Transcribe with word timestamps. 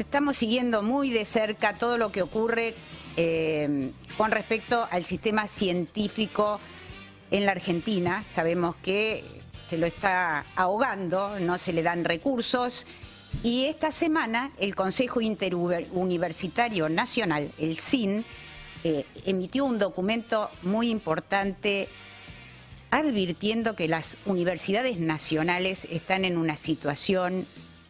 Estamos, 0.00 0.36
siguiendo 0.36 0.82
muy 0.82 1.10
de 1.10 1.24
cerca 1.24 1.74
todo 1.74 1.98
lo 1.98 2.12
que 2.12 2.22
ocurre 2.22 2.74
eh, 3.16 3.90
con 4.16 4.30
respecto 4.30 4.86
al 4.90 5.04
sistema 5.04 5.46
científico 5.46 6.60
en 7.30 7.46
la 7.46 7.52
Argentina. 7.52 8.24
Sabemos 8.30 8.76
que 8.76 9.24
se 9.66 9.76
lo 9.76 9.86
está 9.86 10.46
ahogando, 10.54 11.40
no 11.40 11.58
se 11.58 11.72
le 11.72 11.82
dan 11.82 12.04
recursos. 12.04 12.86
Y 13.42 13.64
esta 13.64 13.90
semana 13.90 14.52
el 14.58 14.74
Consejo 14.74 15.20
Interuniversitario 15.20 16.88
Nacional, 16.88 17.50
el 17.58 17.76
CIN, 17.76 18.24
eh, 18.84 19.04
emitió 19.26 19.64
un 19.64 19.78
documento 19.78 20.48
muy 20.62 20.90
importante 20.90 21.88
advirtiendo 22.90 23.74
que 23.74 23.88
las 23.88 24.16
universidades 24.24 24.98
nacionales 25.00 25.86
están 25.90 26.24
en 26.24 26.38
una 26.38 26.56
situación 26.56 27.46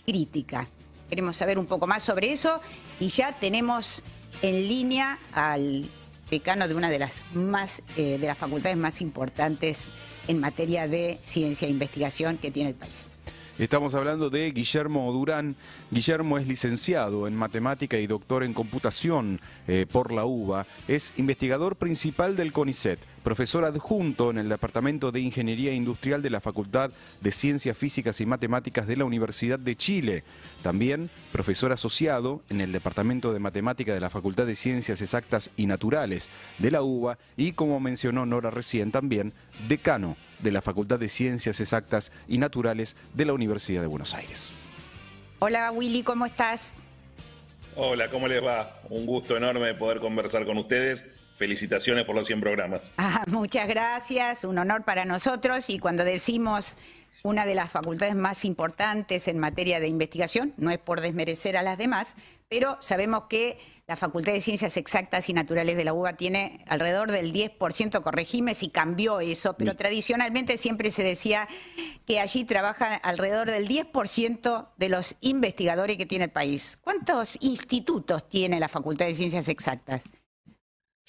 crítica. 0.06 0.68
Queremos 1.08 1.36
saber 1.36 1.58
un 1.58 1.66
poco 1.66 1.86
más 1.86 2.02
sobre 2.02 2.32
eso 2.32 2.60
y 3.00 3.08
ya 3.08 3.32
tenemos 3.32 4.02
en 4.42 4.68
línea 4.68 5.18
al 5.32 5.88
decano 6.30 6.68
de 6.68 6.74
una 6.74 6.90
de 6.90 6.98
las 6.98 7.24
más 7.32 7.82
eh, 7.96 8.18
de 8.18 8.26
las 8.26 8.36
facultades 8.36 8.76
más 8.76 9.00
importantes 9.00 9.90
en 10.26 10.38
materia 10.40 10.86
de 10.86 11.18
ciencia 11.22 11.66
e 11.66 11.70
investigación 11.70 12.36
que 12.36 12.50
tiene 12.50 12.70
el 12.70 12.76
país. 12.76 13.10
Estamos 13.58 13.96
hablando 13.96 14.30
de 14.30 14.52
Guillermo 14.52 15.12
Durán. 15.12 15.56
Guillermo 15.90 16.38
es 16.38 16.46
licenciado 16.46 17.26
en 17.26 17.34
matemática 17.34 17.98
y 17.98 18.06
doctor 18.06 18.44
en 18.44 18.54
computación 18.54 19.40
eh, 19.66 19.84
por 19.90 20.12
la 20.12 20.24
UBA. 20.24 20.64
Es 20.86 21.12
investigador 21.16 21.74
principal 21.74 22.36
del 22.36 22.52
CONICET, 22.52 23.00
profesor 23.28 23.66
adjunto 23.66 24.30
en 24.30 24.38
el 24.38 24.48
Departamento 24.48 25.12
de 25.12 25.20
Ingeniería 25.20 25.74
Industrial 25.74 26.22
de 26.22 26.30
la 26.30 26.40
Facultad 26.40 26.92
de 27.20 27.30
Ciencias 27.30 27.76
Físicas 27.76 28.22
y 28.22 28.24
Matemáticas 28.24 28.86
de 28.86 28.96
la 28.96 29.04
Universidad 29.04 29.58
de 29.58 29.76
Chile. 29.76 30.24
También 30.62 31.10
profesor 31.30 31.70
asociado 31.70 32.40
en 32.48 32.62
el 32.62 32.72
Departamento 32.72 33.34
de 33.34 33.38
Matemática 33.38 33.92
de 33.92 34.00
la 34.00 34.08
Facultad 34.08 34.46
de 34.46 34.56
Ciencias 34.56 35.02
Exactas 35.02 35.50
y 35.58 35.66
Naturales 35.66 36.30
de 36.56 36.70
la 36.70 36.80
UBA 36.80 37.18
y, 37.36 37.52
como 37.52 37.80
mencionó 37.80 38.24
Nora 38.24 38.50
recién, 38.50 38.92
también 38.92 39.34
decano 39.68 40.16
de 40.38 40.50
la 40.50 40.62
Facultad 40.62 40.98
de 40.98 41.10
Ciencias 41.10 41.60
Exactas 41.60 42.10
y 42.28 42.38
Naturales 42.38 42.96
de 43.12 43.26
la 43.26 43.34
Universidad 43.34 43.82
de 43.82 43.88
Buenos 43.88 44.14
Aires. 44.14 44.52
Hola 45.40 45.70
Willy, 45.70 46.02
¿cómo 46.02 46.24
estás? 46.24 46.72
Hola, 47.76 48.08
¿cómo 48.08 48.26
les 48.26 48.42
va? 48.42 48.80
Un 48.88 49.04
gusto 49.04 49.36
enorme 49.36 49.74
poder 49.74 50.00
conversar 50.00 50.46
con 50.46 50.56
ustedes. 50.56 51.04
Felicitaciones 51.38 52.04
por 52.04 52.14
los 52.14 52.26
100 52.26 52.40
programas. 52.40 52.92
Ah, 52.98 53.24
muchas 53.28 53.66
gracias, 53.68 54.44
un 54.44 54.58
honor 54.58 54.84
para 54.84 55.04
nosotros 55.04 55.70
y 55.70 55.78
cuando 55.78 56.04
decimos 56.04 56.76
una 57.22 57.46
de 57.46 57.54
las 57.54 57.70
facultades 57.70 58.14
más 58.14 58.44
importantes 58.44 59.28
en 59.28 59.38
materia 59.38 59.80
de 59.80 59.88
investigación, 59.88 60.52
no 60.56 60.70
es 60.70 60.78
por 60.78 61.00
desmerecer 61.00 61.56
a 61.56 61.62
las 61.62 61.78
demás, 61.78 62.16
pero 62.48 62.76
sabemos 62.80 63.24
que 63.28 63.58
la 63.86 63.96
Facultad 63.96 64.32
de 64.32 64.40
Ciencias 64.40 64.76
Exactas 64.76 65.28
y 65.28 65.32
Naturales 65.32 65.76
de 65.76 65.84
la 65.84 65.94
UBA 65.94 66.12
tiene 66.14 66.64
alrededor 66.68 67.10
del 67.10 67.32
10%, 67.32 68.02
corregime 68.02 68.54
si 68.54 68.68
cambió 68.68 69.20
eso, 69.20 69.54
pero 69.56 69.74
tradicionalmente 69.76 70.58
siempre 70.58 70.90
se 70.90 71.02
decía 71.02 71.48
que 72.06 72.20
allí 72.20 72.44
trabajan 72.44 73.00
alrededor 73.02 73.50
del 73.50 73.66
10% 73.66 74.68
de 74.76 74.88
los 74.88 75.16
investigadores 75.20 75.96
que 75.96 76.06
tiene 76.06 76.26
el 76.26 76.30
país. 76.30 76.78
¿Cuántos 76.82 77.38
institutos 77.40 78.28
tiene 78.28 78.60
la 78.60 78.68
Facultad 78.68 79.06
de 79.06 79.14
Ciencias 79.14 79.48
Exactas? 79.48 80.02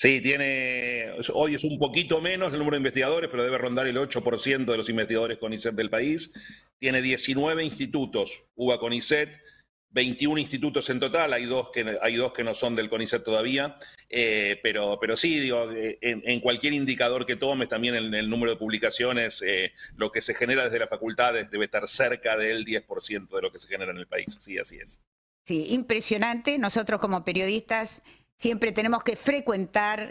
Sí, 0.02 0.22
tiene, 0.22 1.11
hoy 1.33 1.55
es 1.55 1.66
un 1.66 1.78
poquito 1.78 2.22
menos 2.22 2.53
el 2.53 2.59
número 2.59 2.75
de 2.75 2.80
investigadores, 2.80 3.30
pero 3.30 3.44
debe 3.44 3.58
rondar 3.58 3.86
el 3.86 3.97
8% 3.97 4.64
de 4.64 4.78
los 4.78 4.88
investigadores 4.88 5.39
CONICET 5.39 5.75
del 5.75 5.89
país. 5.89 6.31
Tiene 6.80 7.02
19 7.02 7.66
institutos, 7.66 8.45
UBA 8.56 8.80
CONICET, 8.80 9.41
21 9.89 10.39
institutos 10.39 10.89
en 10.89 11.02
total, 11.02 11.33
hay 11.33 11.44
dos 11.44 11.69
que, 11.72 11.97
hay 12.02 12.16
dos 12.16 12.31
que 12.31 12.45
no 12.45 12.53
son 12.53 12.78
del 12.78 12.88
CONICET 12.88 13.25
todavía, 13.25 13.75
eh, 14.08 14.58
pero, 14.64 14.97
pero 15.02 15.17
sí, 15.17 15.38
digo, 15.38 15.69
eh, 15.69 15.97
en, 16.02 16.39
cualquier 16.39 16.72
indicador 16.72 17.25
que 17.25 17.36
tomes, 17.36 17.67
también 17.67 17.95
en 17.95 18.13
el 18.13 18.30
número 18.30 18.52
de 18.53 18.58
publicaciones, 18.58 19.44
eh, 19.46 19.73
lo 19.97 20.13
que 20.13 20.22
se 20.22 20.34
genera 20.34 20.63
desde 20.63 20.79
las 20.79 20.90
facultades 20.90 21.52
debe 21.52 21.66
estar 21.66 21.85
cerca 21.90 22.38
del 22.38 22.63
10% 22.63 23.35
de 23.35 23.41
lo 23.41 23.52
que 23.52 23.59
se 23.59 23.68
genera 23.68 23.91
en 23.91 23.97
el 23.97 24.07
país, 24.07 24.38
sí, 24.40 24.57
así 24.57 24.78
es. 24.78 25.02
Sí, 25.50 25.66
impresionante. 25.69 26.59
Nosotros 26.59 27.00
como 27.00 27.25
periodistas 27.25 28.03
siempre 28.39 28.72
tenemos 28.72 29.03
que 29.03 29.16
frecuentar 29.16 30.09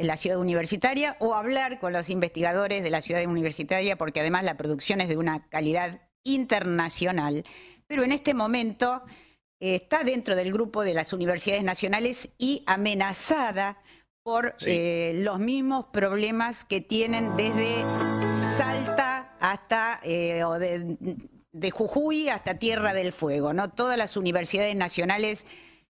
la 0.00 0.16
ciudad 0.16 0.38
universitaria 0.38 1.16
o 1.18 1.34
hablar 1.34 1.80
con 1.80 1.92
los 1.92 2.10
investigadores 2.10 2.82
de 2.82 2.90
la 2.90 3.00
ciudad 3.00 3.24
universitaria, 3.24 3.96
porque 3.96 4.20
además 4.20 4.44
la 4.44 4.56
producción 4.56 5.00
es 5.00 5.08
de 5.08 5.16
una 5.16 5.48
calidad 5.48 6.02
internacional 6.24 7.44
pero 7.88 8.04
en 8.04 8.12
este 8.12 8.34
momento 8.34 9.02
eh, 9.58 9.74
está 9.74 10.04
dentro 10.04 10.36
del 10.36 10.52
grupo 10.52 10.84
de 10.84 10.94
las 10.94 11.12
universidades 11.12 11.64
nacionales 11.64 12.28
y 12.38 12.62
amenazada 12.66 13.82
por 14.22 14.54
eh, 14.66 15.14
los 15.16 15.40
mismos 15.40 15.86
problemas 15.86 16.64
que 16.64 16.82
tienen 16.82 17.34
desde 17.36 17.82
Salta 18.56 19.34
hasta 19.40 20.00
eh, 20.02 20.44
de, 21.52 21.70
Jujuy 21.70 22.28
hasta 22.28 22.58
Tierra 22.58 22.92
del 22.92 23.12
Fuego. 23.12 23.54
¿no? 23.54 23.70
Todas 23.70 23.96
las 23.96 24.18
universidades 24.18 24.76
nacionales 24.76 25.46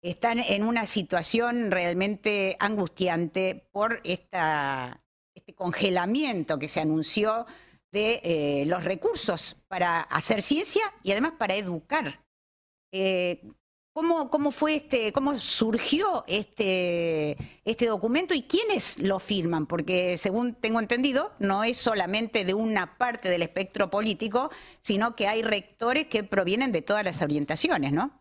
están 0.01 0.39
en 0.39 0.63
una 0.63 0.85
situación 0.85 1.71
realmente 1.71 2.57
angustiante 2.59 3.67
por 3.71 4.01
este 4.03 4.39
congelamiento 5.55 6.57
que 6.57 6.67
se 6.67 6.79
anunció 6.79 7.45
de 7.91 8.21
eh, 8.23 8.65
los 8.67 8.83
recursos 8.83 9.57
para 9.67 10.01
hacer 10.01 10.41
ciencia 10.41 10.81
y 11.03 11.11
además 11.11 11.33
para 11.37 11.55
educar. 11.55 12.23
Eh, 12.91 13.43
¿cómo, 13.93 14.29
¿Cómo 14.29 14.51
fue 14.51 14.75
este, 14.75 15.11
cómo 15.11 15.35
surgió 15.35 16.23
este, 16.27 17.37
este 17.65 17.85
documento 17.87 18.33
y 18.33 18.43
quiénes 18.43 18.97
lo 18.97 19.19
firman? 19.19 19.67
Porque 19.67 20.17
según 20.17 20.55
tengo 20.55 20.79
entendido, 20.79 21.33
no 21.39 21.63
es 21.63 21.77
solamente 21.77 22.45
de 22.45 22.53
una 22.53 22.97
parte 22.97 23.29
del 23.29 23.41
espectro 23.41 23.89
político, 23.89 24.49
sino 24.81 25.15
que 25.15 25.27
hay 25.27 25.41
rectores 25.41 26.07
que 26.07 26.23
provienen 26.23 26.71
de 26.71 26.81
todas 26.81 27.03
las 27.03 27.21
orientaciones, 27.21 27.91
¿no? 27.91 28.20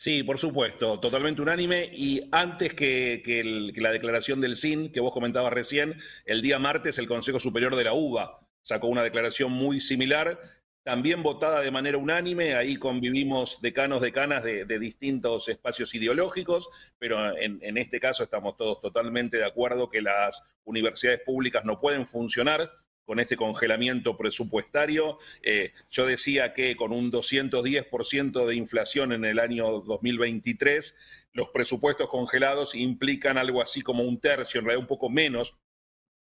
Sí, 0.00 0.22
por 0.22 0.38
supuesto, 0.38 1.00
totalmente 1.00 1.42
unánime. 1.42 1.90
Y 1.92 2.28
antes 2.30 2.72
que, 2.72 3.72
la 3.74 3.90
declaración 3.90 4.40
del 4.40 4.56
CIN, 4.56 4.92
que 4.92 5.00
vos 5.00 5.12
comentabas 5.12 5.52
recién, 5.52 5.98
el 6.24 6.40
día 6.40 6.60
martes 6.60 6.98
el 6.98 7.08
Consejo 7.08 7.40
Superior 7.40 7.74
de 7.74 7.82
la 7.82 7.94
UBA 7.94 8.38
sacó 8.62 8.86
una 8.86 9.02
declaración 9.02 9.50
muy 9.50 9.80
similar, 9.80 10.40
también 10.84 11.24
votada 11.24 11.62
de 11.62 11.72
manera 11.72 11.98
unánime, 11.98 12.54
ahí 12.54 12.76
convivimos 12.76 13.60
decanos, 13.60 14.00
decanas 14.00 14.44
de, 14.44 14.64
de 14.66 14.78
distintos 14.78 15.48
espacios 15.48 15.92
ideológicos, 15.96 16.68
pero 17.00 17.36
en, 17.36 17.76
este 17.76 17.98
caso 17.98 18.22
estamos 18.22 18.56
todos 18.56 18.80
totalmente 18.80 19.38
de 19.38 19.46
acuerdo 19.46 19.90
que 19.90 20.00
las 20.00 20.44
universidades 20.62 21.22
públicas 21.26 21.64
no 21.64 21.80
pueden 21.80 22.06
funcionar 22.06 22.70
con 23.08 23.20
este 23.20 23.38
congelamiento 23.38 24.18
presupuestario. 24.18 25.18
Eh, 25.42 25.72
yo 25.88 26.04
decía 26.04 26.52
que 26.52 26.76
con 26.76 26.92
un 26.92 27.10
210% 27.10 28.46
de 28.46 28.54
inflación 28.54 29.14
en 29.14 29.24
el 29.24 29.38
año 29.38 29.80
2023, 29.80 30.94
los 31.32 31.48
presupuestos 31.48 32.10
congelados 32.10 32.74
implican 32.74 33.38
algo 33.38 33.62
así 33.62 33.80
como 33.80 34.02
un 34.02 34.20
tercio, 34.20 34.58
en 34.58 34.66
realidad 34.66 34.82
un 34.82 34.88
poco 34.88 35.08
menos 35.08 35.56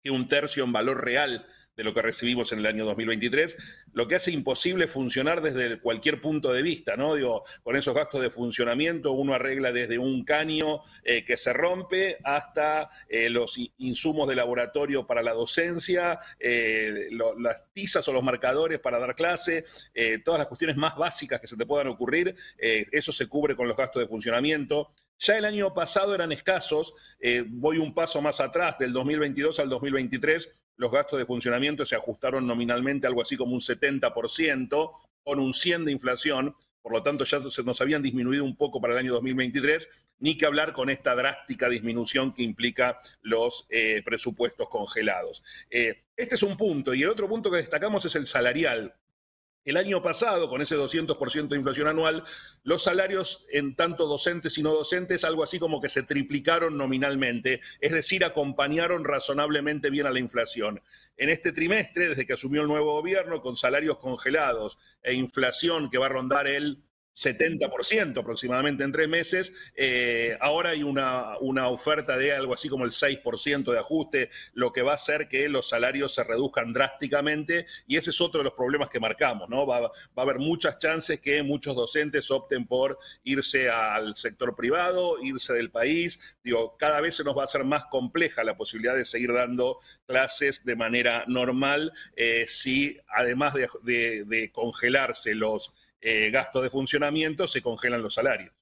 que 0.01 0.13
un 0.13 0.29
tercio 0.29 0.63
en 0.63 0.73
valor 0.73 1.05
real 1.05 1.49
de 1.77 1.85
lo 1.85 1.93
que 1.93 2.03
recibimos 2.03 2.53
en 2.53 2.61
el 2.61 2.67
año 2.67 2.85
2023, 2.87 3.57
lo 3.93 4.09
que 4.09 4.17
hace 4.17 4.31
imposible 4.31 4.87
funcionar 4.87 5.43
desde 5.43 5.79
cualquier 5.79 6.21
punto 6.21 6.53
de 6.53 6.63
vista, 6.63 6.97
¿no? 6.97 7.15
Digo, 7.15 7.45
con 7.63 7.77
esos 7.77 7.95
gastos 7.95 8.23
de 8.23 8.31
funcionamiento 8.31 9.13
uno 9.13 9.35
arregla 9.35 9.73
desde 9.73 9.99
un 9.99 10.25
caño 10.25 10.81
eh, 11.05 11.25
que 11.25 11.37
se 11.37 11.53
rompe 11.53 12.19
hasta 12.25 12.89
eh, 13.09 13.29
los 13.29 13.59
insumos 13.79 14.29
de 14.29 14.37
laboratorio 14.37 15.07
para 15.07 15.23
la 15.23 15.33
docencia, 15.33 16.19
eh, 16.41 17.09
las 17.39 17.73
tizas 17.73 18.09
o 18.09 18.13
los 18.13 18.23
marcadores 18.23 18.79
para 18.81 18.99
dar 18.99 19.15
clase, 19.15 19.65
todas 20.25 20.39
las 20.39 20.49
cuestiones 20.49 20.77
más 20.77 20.97
básicas 20.97 21.41
que 21.41 21.47
se 21.47 21.57
te 21.57 21.67
puedan 21.67 21.89
ocurrir, 21.89 22.35
eso 22.59 23.13
se 23.13 23.29
cubre 23.29 23.55
con 23.55 23.69
los 23.69 23.77
gastos 23.77 24.01
de 24.01 24.09
funcionamiento. 24.09 24.93
Ya 25.19 25.39
el 25.39 25.45
año 25.45 25.73
pasado 25.73 26.15
eran 26.15 26.33
escasos, 26.33 26.95
voy 27.49 27.79
un 27.79 27.95
paso 27.95 28.21
más 28.21 28.41
atrás, 28.41 28.79
del 28.79 28.93
2022 28.93 29.59
al 29.61 29.69
2023 29.71 30.55
los 30.77 30.93
gastos 30.93 31.19
de 31.19 31.27
funcionamiento 31.27 31.85
se 31.85 31.97
ajustaron 31.97 32.47
nominalmente 32.47 33.07
algo 33.07 33.23
así 33.23 33.37
como 33.37 33.55
un 33.55 33.61
70%, 33.61 34.93
con 35.23 35.41
un 35.41 35.53
100 35.53 35.85
de 35.87 35.93
inflación, 35.93 36.55
por 36.83 36.93
lo 36.93 37.03
tanto 37.03 37.25
ya 37.25 37.41
se 37.51 37.65
nos 37.65 37.81
habían 37.81 38.03
disminuido 38.03 38.45
un 38.45 38.57
poco 38.57 38.81
para 38.81 38.93
el 38.93 39.01
año 39.01 39.13
2023, 39.15 39.89
ni 40.21 40.37
que 40.37 40.47
hablar 40.47 40.73
con 40.73 40.89
esta 40.89 41.15
drástica 41.15 41.69
disminución 41.69 42.33
que 42.33 42.43
implica 42.43 43.01
los 43.23 43.67
eh, 43.71 44.03
presupuestos 44.05 44.69
congelados. 44.69 45.43
Eh, 45.71 46.05
este 46.17 46.37
es 46.37 46.43
un 46.43 46.57
punto, 46.57 46.95
y 46.95 47.03
el 47.03 47.09
otro 47.09 47.29
punto 47.29 47.51
que 47.51 47.57
destacamos 47.57 48.05
es 48.05 48.15
el 48.15 48.27
salarial. 48.27 48.95
El 49.67 49.77
año 49.77 50.01
pasado, 50.01 50.49
con 50.49 50.63
ese 50.63 50.77
200% 50.77 51.49
de 51.49 51.57
inflación 51.57 51.89
anual, 51.89 52.23
los 52.63 52.85
salarios 52.85 53.47
en 53.51 53.75
tanto 53.75 54.07
docentes 54.07 54.57
y 54.59 54.63
no 54.63 54.73
docentes, 54.73 55.25
algo 55.25 55.43
así 55.43 55.59
como 55.59 55.81
que 55.81 55.89
se 55.89 56.05
triplicaron 56.05 56.79
nominalmente, 56.79 57.61
es 57.81 57.91
decir, 57.91 58.25
acompañaron 58.25 59.05
razonablemente 59.05 59.91
bien 59.91 60.07
a 60.07 60.13
la 60.13 60.21
inflación. 60.21 60.81
En 61.17 61.31
este 61.31 61.51
trimestre, 61.51 62.11
desde 62.11 62.27
que 62.27 62.35
asumió 62.35 62.63
el 62.63 62.69
nuevo 62.69 62.93
gobierno, 62.93 63.43
con 63.43 63.57
salarios 63.57 63.99
congelados 63.99 64.79
e 65.03 65.15
inflación 65.15 65.91
que 65.91 65.99
va 65.99 66.07
a 66.07 66.11
rondar 66.11 66.47
el 66.47 66.86
70% 67.17 68.21
aproximadamente 68.21 68.85
en 68.85 68.93
tres 68.93 69.09
meses. 69.09 69.55
Eh, 69.75 70.37
ahora 70.41 70.71
hay 70.71 70.83
una, 70.83 71.39
una, 71.39 71.69
oferta 71.69 72.17
de 72.17 72.33
algo 72.33 72.53
así 72.53 72.69
como 72.69 72.85
el 72.85 72.91
6% 72.91 73.73
de 73.73 73.79
ajuste, 73.79 74.31
lo 74.53 74.73
que 74.73 74.83
va 74.83 74.93
a 74.93 74.97
hacer 74.97 75.27
que 75.27 75.49
los 75.49 75.69
salarios 75.69 76.15
se 76.15 76.23
reduzcan 76.23 76.73
drásticamente 76.73 77.67
y 77.87 77.97
ese 77.97 78.11
es 78.11 78.21
otro 78.21 78.39
de 78.39 78.45
los 78.45 78.53
problemas 78.53 78.91
que 78.91 79.01
marcamos, 79.01 79.49
¿no? 79.49 79.67
Va, 79.67 79.81
va 79.81 79.91
a 80.17 80.21
haber 80.21 80.39
muchas 80.39 80.79
chances 80.79 81.21
que 81.21 81.43
muchos 81.43 81.75
docentes 81.75 82.31
opten 82.31 82.67
por 82.67 82.99
irse 83.25 83.71
al 83.71 84.15
sector 84.15 84.55
privado, 84.55 85.17
irse 85.23 85.55
del 85.55 85.71
país. 85.71 86.21
Digo, 86.45 86.77
cada 86.77 87.01
vez 87.01 87.17
se 87.17 87.25
nos 87.25 87.37
va 87.37 87.43
a 87.43 87.45
hacer 87.45 87.65
más 87.65 87.87
compleja 87.87 88.45
la 88.45 88.57
posibilidad 88.57 88.95
de 88.95 89.05
seguir 89.05 89.33
dando 89.33 89.79
clases 90.07 90.65
de 90.65 90.77
manera 90.77 91.25
normal 91.27 91.93
eh, 92.15 92.45
si 92.47 92.99
además 93.09 93.55
de, 93.55 94.25
de 94.27 94.51
congelarse 94.53 95.35
los 95.35 95.75
eh, 96.09 96.31
gastos 96.31 96.63
de 96.63 96.71
funcionamiento, 96.71 97.49
se 97.49 97.61
congelan 97.61 98.01
los 98.01 98.15
salarios. 98.15 98.53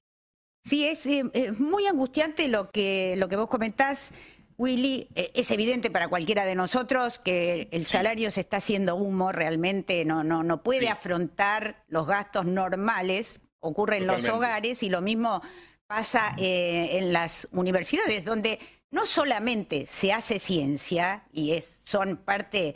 Sí, 0.63 0.83
es, 0.87 1.05
eh, 1.05 1.51
muy 1.59 1.85
angustiante 1.85 2.47
lo 2.47 2.71
que, 2.71 3.13
lo 3.17 3.29
que 3.29 3.35
vos 3.35 3.47
comentás. 3.47 4.13
Willy, 4.57 5.09
eh, 5.13 5.29
es 5.35 5.51
evidente 5.51 5.91
para 5.91 6.07
cualquiera 6.07 6.43
de 6.43 6.55
nosotros 6.55 7.19
que 7.19 7.67
el 7.69 7.85
salario 7.85 8.31
se 8.31 8.39
está 8.39 8.57
haciendo 8.57 8.95
humo 8.95 9.31
realmente, 9.31 10.05
no, 10.05 10.23
no, 10.23 10.41
no 10.41 10.63
puede 10.63 10.89
afrontar 10.89 11.83
los 11.87 12.07
gastos 12.07 12.47
normales, 12.47 13.41
ocurre 13.59 13.97
en 13.97 14.07
los 14.07 14.27
hogares 14.27 14.81
y 14.81 14.89
lo 14.89 15.01
mismo 15.01 15.43
pasa 15.85 16.35
en 16.39 17.13
las 17.13 17.47
universidades, 17.51 18.25
donde 18.25 18.57
no 18.89 19.05
solamente 19.05 19.85
se 19.85 20.13
hace 20.13 20.39
ciencia 20.39 21.25
y 21.31 21.51
es, 21.51 21.81
son 21.83 22.17
parte 22.17 22.75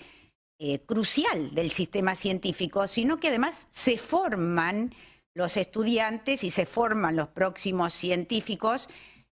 eh, 0.60 0.80
crucial 0.82 1.56
del 1.56 1.72
sistema 1.72 2.16
científico, 2.16 2.86
sino 2.88 3.18
que 3.18 3.30
además 3.30 3.70
se 3.72 3.98
forman 3.98 4.94
los 5.34 5.56
estudiantes 5.56 6.44
y 6.44 6.52
se 6.52 6.66
forman 6.66 7.16
los 7.16 7.30
próximos 7.30 7.94
científicos. 7.94 8.90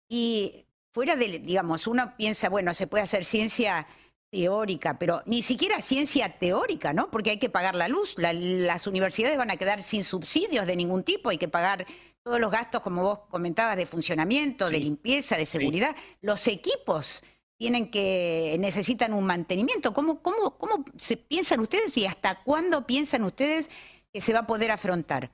Y 0.06 0.66
fuera 0.92 1.16
de, 1.16 1.38
digamos, 1.38 1.86
uno 1.86 2.14
piensa, 2.18 2.50
bueno, 2.50 2.74
se 2.74 2.86
puede 2.86 3.04
hacer 3.04 3.24
ciencia 3.24 3.86
teórica, 4.30 4.98
pero 4.98 5.22
ni 5.24 5.40
siquiera 5.40 5.80
ciencia 5.80 6.28
teórica, 6.28 6.92
¿no? 6.92 7.10
Porque 7.10 7.30
hay 7.30 7.38
que 7.38 7.48
pagar 7.48 7.74
la 7.74 7.88
luz, 7.88 8.16
las 8.18 8.86
universidades 8.86 9.38
van 9.38 9.50
a 9.50 9.56
quedar 9.56 9.82
sin 9.82 10.04
subsidios 10.04 10.66
de 10.66 10.76
ningún 10.76 11.04
tipo, 11.04 11.30
hay 11.30 11.38
que 11.38 11.48
pagar 11.48 11.86
todos 12.22 12.40
los 12.40 12.50
gastos, 12.50 12.82
como 12.82 13.02
vos 13.02 13.20
comentabas, 13.30 13.76
de 13.76 13.86
funcionamiento, 13.86 14.68
de 14.68 14.80
limpieza, 14.80 15.36
de 15.36 15.46
seguridad, 15.46 15.94
los 16.20 16.48
equipos 16.48 17.22
tienen 17.58 17.90
que, 17.90 18.56
necesitan 18.58 19.12
un 19.12 19.24
mantenimiento. 19.24 19.92
¿Cómo, 19.92 20.22
cómo, 20.22 20.58
cómo 20.58 20.84
se 20.96 21.16
piensan 21.16 21.60
ustedes 21.60 21.96
y 21.96 22.06
hasta 22.06 22.42
cuándo 22.42 22.86
piensan 22.86 23.24
ustedes 23.24 23.70
que 24.12 24.20
se 24.20 24.32
va 24.32 24.40
a 24.40 24.46
poder 24.46 24.70
afrontar? 24.70 25.30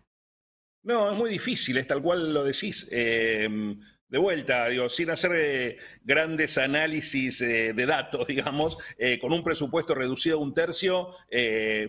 No, 0.83 1.13
es 1.13 1.17
muy 1.17 1.31
difícil, 1.31 1.77
es 1.77 1.87
tal 1.87 2.03
cual 2.03 2.33
lo 2.33 2.45
decís. 2.45 2.89
Em, 2.91 3.79
de 4.09 4.19
vuelta, 4.19 4.69
digo, 4.69 4.89
sin 4.89 5.11
hacer 5.11 5.33
eh, 5.35 5.79
grandes 6.03 6.59
análisis 6.59 7.41
eh, 7.43 7.73
de 7.75 7.87
datos, 7.87 8.27
digamos, 8.29 8.79
eh, 8.99 9.19
con 9.19 9.33
un 9.33 9.45
presupuesto 9.45 9.95
reducido 9.95 10.39
a 10.39 10.43
un 10.43 10.55
tercio, 10.55 11.11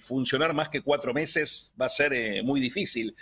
funcionar 0.02 0.54
más 0.54 0.70
que 0.70 0.82
cuatro 0.82 1.14
meses 1.14 1.74
va 1.80 1.88
a 1.88 1.90
ser 1.90 2.44
muy 2.44 2.60
difícil. 2.60 3.16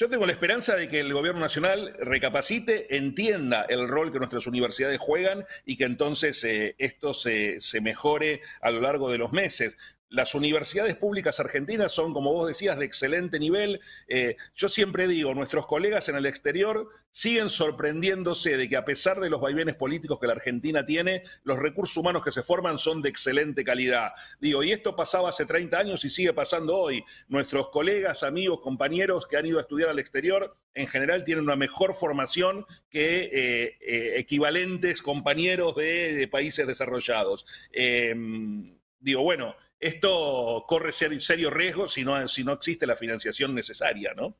Yo 0.00 0.08
tengo 0.08 0.24
la 0.24 0.32
esperanza 0.32 0.76
de 0.76 0.88
que 0.88 0.98
el 0.98 1.12
gobierno 1.12 1.42
nacional 1.42 1.94
recapacite, 2.00 2.96
entienda 2.96 3.66
el 3.68 3.86
rol 3.86 4.10
que 4.10 4.16
nuestras 4.16 4.46
universidades 4.46 4.98
juegan 4.98 5.44
y 5.66 5.76
que 5.76 5.84
entonces 5.84 6.42
eh, 6.42 6.74
esto 6.78 7.12
se, 7.12 7.58
mejore 7.82 8.40
a 8.62 8.70
lo 8.70 8.80
largo 8.80 9.10
de 9.10 9.18
los 9.18 9.30
meses. 9.32 9.76
Las 10.10 10.34
universidades 10.34 10.96
públicas 10.96 11.38
argentinas 11.38 11.92
son, 11.92 12.12
como 12.12 12.32
vos 12.32 12.48
decías, 12.48 12.76
de 12.76 12.84
excelente 12.84 13.38
nivel. 13.38 13.80
Eh, 14.08 14.36
yo 14.56 14.68
siempre 14.68 15.06
digo, 15.06 15.34
nuestros 15.34 15.66
colegas 15.66 16.08
en 16.08 16.16
el 16.16 16.26
exterior 16.26 16.88
siguen 17.12 17.48
sorprendiéndose 17.48 18.56
de 18.56 18.68
que 18.68 18.76
a 18.76 18.84
pesar 18.84 19.20
de 19.20 19.30
los 19.30 19.40
vaivenes 19.40 19.76
políticos 19.76 20.18
que 20.18 20.26
la 20.26 20.32
Argentina 20.32 20.84
tiene, 20.84 21.22
los 21.44 21.60
recursos 21.60 21.96
humanos 21.96 22.24
que 22.24 22.32
se 22.32 22.42
forman 22.42 22.76
son 22.76 23.02
de 23.02 23.08
excelente 23.08 23.62
calidad. 23.62 24.10
Digo, 24.40 24.64
y 24.64 24.72
esto 24.72 24.96
pasaba 24.96 25.28
hace 25.28 25.46
30 25.46 25.78
años 25.78 26.04
y 26.04 26.10
sigue 26.10 26.32
pasando 26.32 26.76
hoy. 26.76 27.04
Nuestros 27.28 27.68
colegas, 27.68 28.24
amigos, 28.24 28.58
compañeros 28.62 29.28
que 29.28 29.36
han 29.36 29.46
ido 29.46 29.58
a 29.58 29.62
estudiar 29.62 29.90
al 29.90 30.00
exterior, 30.00 30.56
en 30.74 30.88
general 30.88 31.22
tienen 31.22 31.44
una 31.44 31.54
mejor 31.54 31.94
formación 31.94 32.66
que 32.90 33.30
eh, 33.32 33.78
eh, 33.80 34.14
equivalentes 34.16 35.02
compañeros 35.02 35.76
de, 35.76 36.28
países 36.32 36.66
desarrollados. 36.66 37.46
digo, 39.00 39.22
bueno 39.22 39.54
esto 39.80 40.64
corre 40.68 40.92
serio 40.92 41.50
riesgo 41.50 41.88
si 41.88 42.04
no, 42.04 42.28
si 42.28 42.44
no 42.44 42.52
existe 42.52 42.86
la 42.86 42.96
financiación 42.96 43.54
necesaria, 43.54 44.12
¿no? 44.14 44.36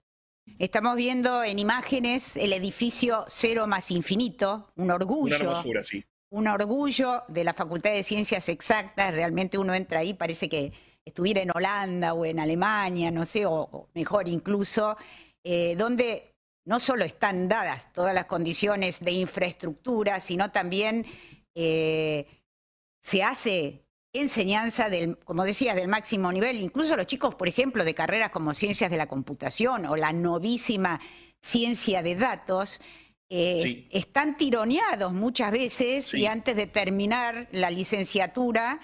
Estamos 0.58 0.96
viendo 0.96 1.42
en 1.42 1.58
imágenes 1.58 2.36
el 2.36 2.52
edificio 2.52 3.24
Cero 3.28 3.66
más 3.66 3.90
Infinito, 3.90 4.72
un 4.76 4.90
orgullo. 4.90 5.36
Una 5.36 5.44
hermosura, 5.44 5.82
sí. 5.82 6.04
Un 6.30 6.46
orgullo 6.48 7.22
de 7.28 7.44
la 7.44 7.54
Facultad 7.54 7.90
de 7.90 8.02
Ciencias 8.02 8.48
Exactas. 8.48 9.14
Realmente 9.14 9.58
uno 9.58 9.74
entra 9.74 10.00
ahí, 10.00 10.14
parece 10.14 10.48
que 10.48 10.72
estuviera 11.04 11.40
en 11.40 11.50
Holanda 11.54 12.12
o 12.14 12.24
en 12.24 12.38
Alemania, 12.38 13.10
no 13.10 13.24
sé, 13.24 13.46
o, 13.46 13.88
mejor 13.94 14.28
incluso, 14.28 14.96
eh, 15.42 15.74
donde 15.76 16.34
no 16.66 16.78
solo 16.78 17.04
están 17.04 17.48
dadas 17.48 17.92
todas 17.92 18.14
las 18.14 18.26
condiciones 18.26 19.00
de 19.00 19.12
infraestructura, 19.12 20.20
sino 20.20 20.50
también 20.50 21.06
eh, 21.54 22.26
se 23.00 23.22
hace 23.22 23.86
enseñanza 24.12 24.88
del, 24.88 25.18
como 25.18 25.44
decías, 25.44 25.76
del 25.76 25.88
máximo 25.88 26.32
nivel. 26.32 26.60
Incluso 26.60 26.96
los 26.96 27.06
chicos, 27.06 27.34
por 27.34 27.48
ejemplo, 27.48 27.84
de 27.84 27.94
carreras 27.94 28.30
como 28.30 28.54
ciencias 28.54 28.90
de 28.90 28.96
la 28.96 29.06
computación 29.06 29.86
o 29.86 29.96
la 29.96 30.12
novísima 30.12 31.00
ciencia 31.40 32.02
de 32.02 32.16
datos, 32.16 32.80
eh, 33.32 33.86
están 33.90 34.36
tironeados 34.36 35.12
muchas 35.12 35.52
veces 35.52 36.12
y 36.14 36.26
antes 36.26 36.56
de 36.56 36.66
terminar 36.66 37.48
la 37.52 37.70
licenciatura 37.70 38.80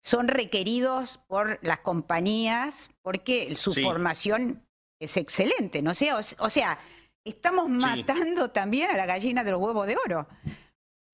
son 0.00 0.28
requeridos 0.28 1.18
por 1.26 1.58
las 1.62 1.80
compañías 1.80 2.90
porque 3.02 3.56
su 3.56 3.74
formación 3.74 4.64
es 5.00 5.16
excelente, 5.16 5.82
¿no? 5.82 5.90
O 5.90 6.44
o 6.44 6.50
sea 6.50 6.78
estamos 7.24 7.68
matando 7.68 8.50
también 8.50 8.90
a 8.90 8.96
la 8.96 9.04
gallina 9.04 9.44
de 9.44 9.50
los 9.50 9.60
huevos 9.60 9.86
de 9.86 9.96
oro. 9.96 10.28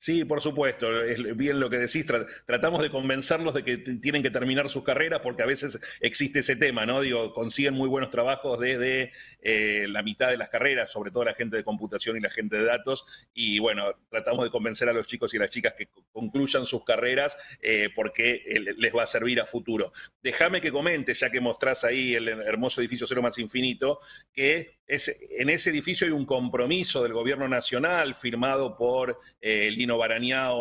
Sí, 0.05 0.27
por 0.27 0.43
supuesto, 0.43 1.03
es 1.03 1.35
bien 1.35 1.59
lo 1.59 1.71
que 1.71 1.79
decís. 1.79 2.05
Tratamos 2.45 2.83
de 2.83 2.91
convencerlos 2.91 3.55
de 3.55 3.65
que 3.65 3.79
tienen 3.79 4.23
que 4.23 4.31
terminar 4.31 4.69
sus 4.69 4.85
carreras 4.85 5.21
porque 5.23 5.43
a 5.43 5.47
veces 5.47 5.81
existe 5.99 6.41
ese 6.41 6.57
tema, 6.57 6.85
¿no? 6.85 7.01
Digo, 7.01 7.33
consiguen 7.33 7.73
muy 7.73 7.89
buenos 7.89 8.11
trabajos 8.11 8.61
desde 8.61 9.13
eh, 9.41 9.87
la 9.89 10.03
mitad 10.03 10.29
de 10.29 10.37
las 10.37 10.51
carreras, 10.51 10.93
sobre 10.93 11.11
todo 11.11 11.25
la 11.25 11.33
gente 11.33 11.57
de 11.57 11.65
computación 11.65 12.19
y 12.19 12.21
la 12.21 12.29
gente 12.29 12.59
de 12.59 12.67
datos. 12.67 13.07
Y 13.33 13.61
bueno, 13.61 13.95
tratamos 14.11 14.45
de 14.45 14.51
convencer 14.51 14.91
a 14.91 14.93
los 14.93 15.07
chicos 15.07 15.33
y 15.33 15.39
las 15.39 15.49
chicas 15.49 15.73
que 15.73 15.89
concluyan 16.13 16.67
sus 16.67 16.85
carreras 16.85 17.39
eh, 17.63 17.89
porque 17.97 18.43
eh, 18.47 18.61
les 18.77 18.95
va 18.95 19.05
a 19.05 19.07
servir 19.07 19.41
a 19.41 19.47
futuro. 19.47 19.91
Déjame 20.23 20.61
que 20.61 20.71
comente, 20.71 21.15
ya 21.15 21.31
que 21.31 21.41
mostrás 21.41 21.83
ahí 21.83 22.15
el 22.15 22.29
hermoso 22.29 22.83
edificio 22.83 23.07
Cero 23.07 23.23
Más 23.23 23.39
Infinito, 23.39 23.99
que 24.35 24.81
en 24.87 25.49
ese 25.49 25.71
edificio 25.71 26.07
hay 26.07 26.13
un 26.13 26.27
compromiso 26.27 27.03
del 27.03 27.15
gobierno 27.15 27.49
nacional 27.49 28.15
firmado 28.15 28.77
por 28.77 29.19
Lino 29.41 29.94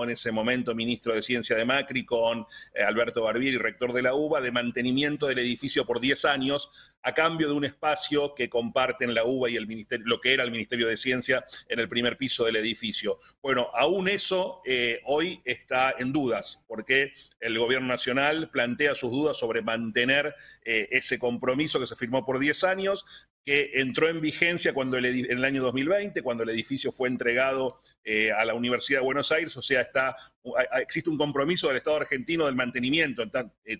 En 0.03 0.09
ese 0.09 0.31
momento 0.31 0.75
ministro 0.75 1.13
de 1.13 1.21
Ciencia 1.21 1.55
de 1.55 1.65
Macri, 1.65 2.05
con 2.05 2.45
eh, 2.73 2.83
Alberto 2.83 3.23
Barbieri, 3.23 3.57
rector 3.57 3.91
de 3.91 4.01
la 4.01 4.13
UBA, 4.13 4.41
de 4.41 4.51
mantenimiento 4.51 5.27
del 5.27 5.39
edificio 5.39 5.85
por 5.85 5.99
10 5.99 6.25
años, 6.25 6.71
a 7.03 7.13
cambio 7.13 7.49
de 7.49 7.53
un 7.53 7.65
espacio 7.65 8.33
que 8.33 8.49
comparten 8.49 9.13
la 9.13 9.25
UBA 9.25 9.51
y 9.51 9.55
el 9.57 9.67
ministerio, 9.67 10.05
lo 10.07 10.21
que 10.21 10.33
era 10.33 10.43
el 10.43 10.51
Ministerio 10.51 10.87
de 10.87 10.97
Ciencia 10.97 11.45
en 11.67 11.79
el 11.79 11.89
primer 11.89 12.17
piso 12.17 12.45
del 12.45 12.55
edificio. 12.55 13.19
Bueno, 13.41 13.69
aún 13.73 14.07
eso 14.07 14.61
eh, 14.65 15.01
hoy 15.05 15.41
está 15.43 15.93
en 15.99 16.13
dudas, 16.13 16.63
porque 16.67 17.13
el 17.41 17.59
gobierno 17.59 17.87
nacional 17.87 18.49
plantea 18.49 18.95
sus 18.95 19.11
dudas 19.11 19.37
sobre 19.37 19.61
mantener 19.61 20.33
eh, 20.63 20.87
ese 20.91 21.19
compromiso 21.19 21.79
que 21.79 21.87
se 21.87 21.97
firmó 21.97 22.25
por 22.25 22.39
10 22.39 22.63
años, 22.63 23.05
que 23.45 23.71
entró 23.73 24.07
en 24.07 24.21
vigencia 24.21 24.73
cuando 24.73 24.97
en 24.97 25.05
el 25.05 25.43
año 25.43 25.61
2020, 25.61 26.21
cuando 26.21 26.43
el 26.43 26.49
edificio 26.49 26.93
fue 26.93 27.09
entregado 27.09 27.81
eh, 28.05 28.31
a 28.31 28.45
la 28.45 28.53
Universidad 28.53 28.99
de 28.99 29.05
Buenos 29.05 29.33
Aires, 29.33 29.57
o 29.57 29.61
sea, 29.61 29.81
está, 29.81 30.15
existe 30.79 31.09
un 31.09 31.17
compromiso 31.17 31.67
del 31.67 31.77
Estado 31.77 31.97
argentino 31.97 32.45
del 32.45 32.55
mantenimiento, 32.55 33.29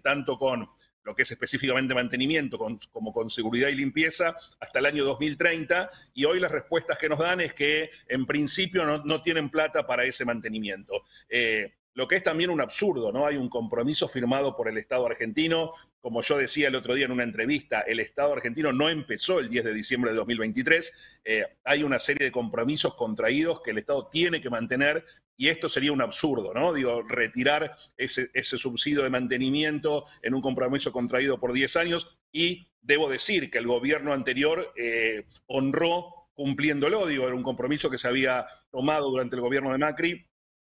tanto 0.02 0.38
con 0.38 0.68
lo 1.04 1.14
que 1.16 1.24
es 1.24 1.32
específicamente 1.32 1.94
mantenimiento, 1.94 2.58
como 2.92 3.12
con 3.14 3.30
seguridad 3.30 3.70
y 3.70 3.76
limpieza, 3.76 4.36
hasta 4.60 4.80
el 4.80 4.86
año 4.86 5.04
2030, 5.06 5.90
y 6.14 6.26
hoy 6.26 6.40
las 6.40 6.52
respuestas 6.52 6.98
que 6.98 7.10
nos 7.10 7.20
dan 7.20 7.42
es 7.42 7.54
que 7.54 7.90
en 8.08 8.26
principio 8.26 8.86
no, 8.86 9.22
tienen 9.22 9.50
plata 9.50 9.86
para 9.86 10.06
ese 10.06 10.26
mantenimiento. 10.26 11.04
Eh, 11.30 11.74
lo 11.96 12.08
que 12.08 12.16
es 12.16 12.24
también 12.24 12.50
un 12.50 12.62
absurdo, 12.62 13.12
¿no? 13.12 13.28
Hay 13.28 13.38
un 13.38 13.50
compromiso 13.50 14.08
firmado 14.08 14.56
por 14.56 14.68
el 14.68 14.78
Estado 14.78 15.06
argentino. 15.06 15.72
Como 16.02 16.22
yo 16.22 16.38
decía 16.38 16.68
el 16.68 16.76
otro 16.76 16.96
día 16.96 17.06
en 17.06 17.12
una 17.12 17.24
entrevista, 17.24 17.82
el 17.82 18.00
Estado 18.00 18.34
argentino 18.34 18.74
no 18.74 18.90
empezó 18.90 19.40
el 19.40 19.50
10 19.50 19.66
de 19.66 19.74
diciembre 19.74 20.12
de 20.12 20.18
2023. 20.18 21.20
Eh, 21.24 21.46
hay 21.64 21.84
una 21.84 22.00
serie 22.00 22.26
de 22.26 22.32
compromisos 22.32 22.96
contraídos 22.96 23.62
que 23.62 23.72
el 23.72 23.78
Estado 23.78 24.08
tiene 24.08 24.42
que 24.42 24.50
mantener 24.50 25.06
y 25.38 25.50
esto 25.50 25.70
sería 25.70 25.92
un 25.92 26.02
absurdo, 26.02 26.54
¿no? 26.54 26.74
Digo, 26.74 27.04
retirar 27.04 27.76
ese, 27.98 28.30
subsidio 28.58 29.04
de 29.04 29.10
mantenimiento 29.10 30.06
en 30.22 30.34
un 30.34 30.42
compromiso 30.42 30.92
contraído 30.92 31.40
por 31.40 31.54
10 31.54 31.76
años 31.78 32.18
y 32.32 32.68
debo 32.82 33.10
decir 33.10 33.50
que 33.52 33.60
el 33.60 33.68
gobierno 33.68 34.14
anterior 34.14 34.74
eh, 34.76 35.26
honró 35.48 36.30
cumpliéndolo, 36.34 37.06
digo, 37.06 37.28
era 37.28 37.36
un 37.36 37.44
compromiso 37.44 37.90
que 37.90 38.00
se 38.00 38.08
había 38.08 38.48
tomado 38.72 39.10
durante 39.10 39.36
el 39.36 39.42
gobierno 39.42 39.72
de 39.72 39.78
Macri 39.78 40.26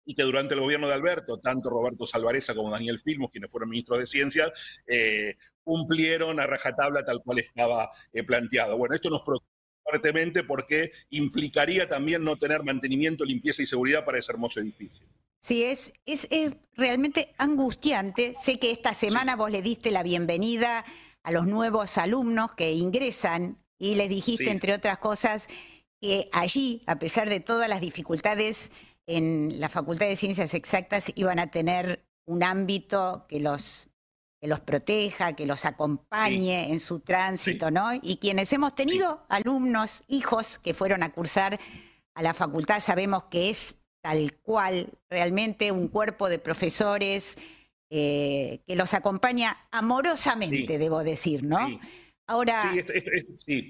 y 0.06 0.14
que 0.14 0.22
durante 0.22 0.54
el 0.54 0.60
gobierno 0.60 0.86
de 0.86 0.94
Alberto, 0.94 1.38
tanto 1.38 1.68
Roberto 1.68 2.06
Salvareza 2.06 2.54
como 2.54 2.70
Daniel 2.70 3.00
Filmos, 3.00 3.30
quienes 3.30 3.50
fueron 3.50 3.68
ministros 3.68 3.98
de 3.98 4.06
Ciencias, 4.06 4.52
eh, 4.86 5.34
cumplieron 5.64 6.38
a 6.38 6.46
rajatabla 6.46 7.04
tal 7.04 7.22
cual 7.22 7.40
estaba 7.40 7.90
eh, 8.12 8.22
planteado. 8.22 8.78
Bueno, 8.78 8.94
esto 8.94 9.10
nos 9.10 9.22
preocupa 9.22 9.50
fuertemente 9.82 10.44
porque 10.44 10.92
implicaría 11.10 11.88
también 11.88 12.22
no 12.22 12.36
tener 12.36 12.62
mantenimiento, 12.62 13.24
limpieza 13.24 13.62
y 13.62 13.66
seguridad 13.66 14.04
para 14.04 14.18
ese 14.18 14.32
hermoso 14.32 14.60
edificio. 14.60 15.06
Sí, 15.40 15.64
es, 15.64 15.92
es, 16.06 16.28
realmente 16.74 17.34
angustiante. 17.38 18.34
Sé 18.40 18.58
que 18.58 18.70
esta 18.70 18.94
semana 18.94 19.36
vos 19.36 19.50
le 19.50 19.62
diste 19.62 19.90
la 19.90 20.02
bienvenida 20.02 20.84
a 21.22 21.32
los 21.32 21.46
nuevos 21.46 21.98
alumnos 21.98 22.54
que 22.54 22.72
ingresan 22.72 23.58
y 23.78 23.96
les 23.96 24.08
dijiste, 24.08 24.50
entre 24.50 24.72
otras 24.72 24.98
cosas, 24.98 25.48
que 26.00 26.28
allí, 26.32 26.82
a 26.86 26.98
pesar 26.98 27.28
de 27.28 27.40
todas 27.40 27.68
las 27.68 27.80
dificultades 27.80 28.70
en 29.06 29.60
la 29.60 29.68
Facultad 29.68 30.06
de 30.06 30.16
Ciencias 30.16 30.54
Exactas, 30.54 31.12
iban 31.14 31.38
a 31.38 31.50
tener 31.50 32.04
un 32.26 32.42
ámbito 32.42 33.26
que 33.28 33.40
los, 33.40 33.88
que 34.40 34.48
los 34.48 34.60
proteja, 34.60 35.34
que 35.34 35.46
los 35.46 35.64
acompañe 35.64 36.70
en 36.70 36.80
su 36.80 37.00
tránsito, 37.00 37.70
¿no? 37.70 37.90
Y 37.94 38.16
quienes 38.16 38.52
hemos 38.52 38.74
tenido 38.74 39.24
alumnos, 39.28 40.02
hijos 40.08 40.58
que 40.58 40.74
fueron 40.74 41.02
a 41.02 41.12
cursar 41.12 41.60
a 42.14 42.22
la 42.22 42.34
facultad, 42.34 42.80
sabemos 42.80 43.24
que 43.24 43.50
es 43.50 43.78
tal 44.02 44.34
cual 44.42 44.90
realmente 45.08 45.70
un 45.72 45.88
cuerpo 45.88 46.28
de 46.28 46.38
profesores 46.38 47.36
eh, 47.90 48.62
que 48.66 48.74
los 48.74 48.94
acompaña 48.94 49.68
amorosamente, 49.70 50.78
debo 50.78 51.04
decir, 51.04 51.44
¿no? 51.44 51.58
Ahora... 52.26 52.72
Sí 52.72 52.78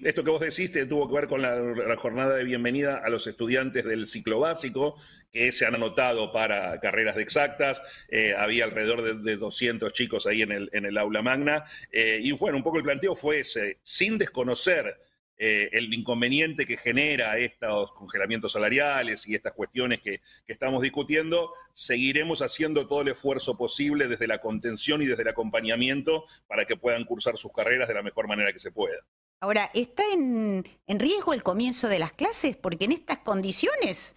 esto, 0.03 0.25
que 0.25 0.31
vos 0.31 0.41
decís 0.41 0.73
tuvo 0.89 1.09
que 1.09 1.15
ver 1.15 1.27
con 1.27 1.43
la, 1.43 1.97
jornada 1.97 2.35
de 2.35 2.45
bienvenida 2.45 3.03
a 3.05 3.11
los 3.11 3.27
estudiantes 3.27 3.85
del 3.85 4.07
ciclo 4.07 4.41
básico 4.41 4.97
que 5.31 5.53
se 5.53 5.67
han 5.67 5.75
anotado 5.75 6.33
para 6.33 6.81
carreras 6.81 7.17
de 7.17 7.23
exactas. 7.23 7.83
Eh, 8.09 8.35
había 8.37 8.65
alrededor 8.65 9.23
de, 9.23 9.37
200 9.37 9.93
chicos 9.93 10.27
ahí 10.27 10.41
en 10.43 10.53
el, 10.53 10.71
en 10.73 10.87
el 10.87 10.97
aula 10.97 11.21
magna. 11.21 11.65
Eh, 11.93 12.21
y 12.23 12.33
bueno, 12.33 12.57
un 12.57 12.63
poco 12.63 12.79
el 12.79 12.85
planteo 12.85 13.15
fue 13.15 13.41
ese, 13.41 13.79
sin 13.83 14.17
desconocer 14.17 14.99
eh, 15.39 15.69
el 15.73 15.93
inconveniente 15.93 16.65
que 16.65 16.79
genera 16.79 17.37
estos 17.37 17.93
congelamientos 17.93 18.53
salariales 18.53 19.29
y 19.29 19.35
estas 19.35 19.53
cuestiones 19.53 20.01
que, 20.01 20.21
estamos 20.47 20.81
discutiendo, 20.81 21.53
seguiremos 21.75 22.41
haciendo 22.41 22.87
todo 22.87 23.03
el 23.03 23.09
esfuerzo 23.09 23.59
posible 23.59 24.09
desde 24.09 24.27
la 24.27 24.39
contención 24.39 25.03
y 25.03 25.07
desde 25.07 25.23
el 25.23 25.29
acompañamiento 25.29 26.25
para 26.47 26.65
que 26.65 26.77
puedan 26.77 27.05
cursar 27.05 27.37
sus 27.37 27.53
carreras 27.53 27.87
de 27.87 27.95
la 27.95 28.03
mejor 28.03 28.29
manera 28.29 28.51
que 28.51 28.59
se 28.59 28.71
pueda. 28.71 28.97
Ahora, 29.41 29.71
¿está 29.75 30.03
en, 30.15 30.65
riesgo 30.87 31.35
el 31.35 31.43
comienzo 31.43 31.89
de 31.89 31.99
las 31.99 32.13
clases? 32.13 32.57
Porque 32.57 32.87
en 32.87 32.93
estas 32.93 33.19
condiciones... 33.19 34.17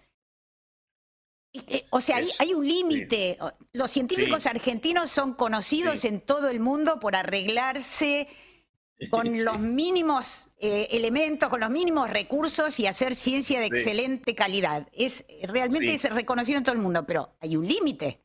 O 1.90 2.00
sea, 2.00 2.20
hay, 2.38 2.54
un 2.54 2.66
límite. 2.66 3.36
Los 3.72 3.90
científicos 3.90 4.46
argentinos 4.46 5.10
son 5.10 5.34
conocidos 5.34 6.04
en 6.04 6.20
todo 6.20 6.48
el 6.48 6.60
mundo 6.60 7.00
por 7.00 7.16
arreglarse 7.16 8.28
con 9.08 9.26
los 9.44 9.58
mínimos 9.60 10.50
eh, 10.58 10.88
elementos, 10.90 11.48
con 11.48 11.60
los 11.60 11.70
mínimos 11.70 12.10
recursos 12.10 12.78
y 12.80 12.86
hacer 12.86 13.14
ciencia 13.16 13.60
de 13.60 13.66
excelente 13.66 14.34
calidad. 14.34 14.88
Es 14.92 15.24
realmente 15.44 15.94
es 15.94 16.10
reconocido 16.10 16.58
en 16.58 16.64
todo 16.64 16.74
el 16.74 16.80
mundo, 16.82 17.06
pero 17.06 17.36
hay 17.40 17.56
un 17.56 17.66
límite. 17.66 18.20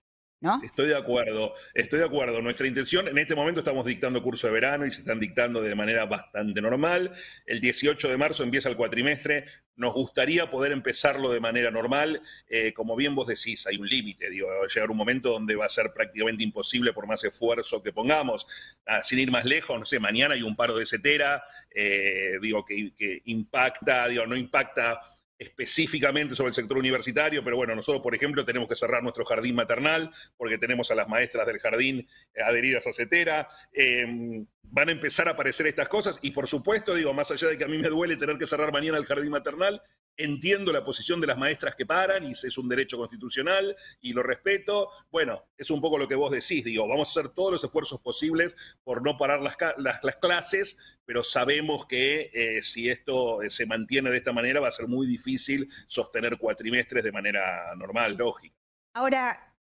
Estoy 0.64 0.88
de 0.88 0.98
acuerdo, 0.98 1.54
estoy 1.74 2.00
de 2.00 2.06
acuerdo. 2.06 2.42
Nuestra 2.42 2.68
intención, 2.68 3.08
en 3.08 3.18
este 3.18 3.36
momento 3.36 3.62
estamos 3.62 3.86
dictando 3.86 4.22
curso 4.22 4.48
de 4.48 4.54
verano 4.54 4.86
y 4.86 4.92
se 4.92 5.02
están 5.02 5.20
dictando 5.20 5.62
de 5.62 5.74
manera 5.74 6.06
bastante 6.06 6.62
normal. 6.62 7.12
El 7.46 7.60
18 7.60 8.10
de 8.10 8.18
marzo 8.18 8.44
empieza 8.44 8.70
el 8.70 8.76
cuatrimestre. 8.76 9.46
Nos 9.76 9.94
gustaría 9.94 10.50
poder 10.50 10.72
empezarlo 10.72 11.32
de 11.32 11.40
manera 11.40 11.72
normal. 11.72 12.22
Eh, 12.48 12.74
como 12.74 12.96
bien 12.96 13.16
vos 13.16 13.28
decís, 13.28 13.66
hay 13.68 13.78
un 13.78 13.88
límite. 13.88 14.28
Va 14.28 14.66
a 14.66 14.68
llegar 14.68 14.92
un 14.92 14.98
momento 14.98 15.32
donde 15.32 15.56
va 15.56 15.66
a 15.66 15.70
ser 15.70 15.92
prácticamente 15.94 16.44
imposible 16.44 16.94
por 16.94 17.08
más 17.08 17.24
esfuerzo 17.24 17.82
que 17.82 17.92
pongamos. 17.92 18.46
Ah, 18.86 19.02
sin 19.02 19.20
ir 19.20 19.32
más 19.32 19.46
lejos, 19.46 19.80
no 19.80 19.86
sé, 19.86 20.00
mañana 20.00 20.36
hay 20.36 20.44
un 20.44 20.56
paro 20.56 20.78
de 20.78 20.86
cetera, 20.86 21.44
eh, 21.74 22.38
digo, 22.42 22.64
que 22.64 23.22
impacta, 23.26 24.08
digo, 24.08 24.26
no 24.26 24.36
impacta 24.36 25.00
específicamente 25.38 26.36
sobre 26.36 26.50
el 26.50 26.54
sector 26.56 26.78
universitario, 26.78 27.44
pero 27.44 27.58
bueno, 27.58 27.76
nosotros, 27.76 28.02
por 28.02 28.16
ejemplo, 28.16 28.46
tenemos 28.46 28.70
que 28.70 28.76
cerrar 28.76 29.04
nuestro 29.04 29.26
jardín 29.26 29.56
maternal 29.56 30.12
porque 30.38 30.58
tenemos 30.58 30.92
a 30.92 30.96
las 30.96 31.08
maestras 31.08 31.46
del 31.48 31.60
jardín 31.60 32.08
eh, 32.34 32.42
adheridas 32.42 32.88
a 32.88 32.94
CETERA. 32.94 33.48
Em, 33.74 34.46
van 34.64 34.90
a 34.90 34.92
empezar 34.92 35.28
a 35.28 35.32
aparecer 35.32 35.68
estas 35.68 35.88
cosas 35.88 36.20
y 36.22 36.32
por 36.32 36.48
supuesto, 36.48 36.96
digo, 36.96 37.14
más 37.14 37.32
allá 37.32 37.50
de 37.50 37.58
que 37.58 37.64
a 37.64 37.68
mí 37.68 37.78
me 37.78 37.90
duele 37.90 38.18
tener 38.18 38.38
que 38.38 38.48
cerrar 38.48 38.72
mañana 38.72 38.98
el 38.98 39.06
jardín 39.06 39.32
maternal, 39.32 39.82
entiendo 40.18 40.72
la 40.72 40.84
posición 40.84 41.20
de 41.20 41.28
las 41.28 41.38
maestras 41.38 41.76
que 41.76 41.86
paran 41.86 42.24
y 42.24 42.32
es 42.32 42.58
un 42.58 42.70
derecho 42.70 42.98
constitucional 42.98 43.76
y 44.02 44.14
lo 44.14 44.24
respeto. 44.24 44.90
Bueno, 45.12 45.44
es 45.58 45.70
un 45.70 45.82
poco 45.82 45.98
lo 45.98 46.08
que 46.08 46.16
vos 46.16 46.32
decís, 46.32 46.64
digo, 46.64 46.88
vamos 46.88 47.10
a 47.10 47.12
hacer 47.12 47.34
todos 47.34 47.54
los 47.54 47.64
esfuerzos 47.64 48.02
posibles 48.02 48.56
por 48.84 49.02
no 49.04 49.18
parar 49.18 49.42
las, 49.42 49.56
las, 49.78 50.16
clases, 50.18 50.78
pero 51.06 51.24
sabemos 51.24 51.86
que 51.86 52.32
eh, 52.34 52.62
si 52.62 52.90
esto 52.90 53.42
eh, 53.42 53.50
se 53.50 53.66
mantiene 53.66 54.10
de 54.10 54.18
esta 54.18 54.34
manera 54.34 54.62
va 54.62 54.70
a 54.70 54.72
ser 54.72 54.88
muy 54.88 55.08
difícil 55.08 55.70
sostener 55.88 56.38
cuatrimestres 56.38 57.04
de 57.04 57.12
manera 57.12 57.76
normal, 57.76 58.16
lógica. 58.16 58.56
Ahora, 58.94 59.56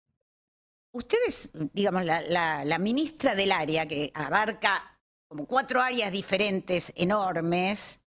ustedes, 0.91 1.51
digamos, 1.74 2.05
la, 2.05 2.22
la 2.63 2.79
ministra 2.79 3.33
del 3.33 3.51
área 3.51 3.88
que 3.88 4.12
abarca 4.13 5.00
como 5.27 5.48
cuatro 5.48 5.81
áreas 5.81 6.12
diferentes 6.12 6.93
enormes, 6.95 8.02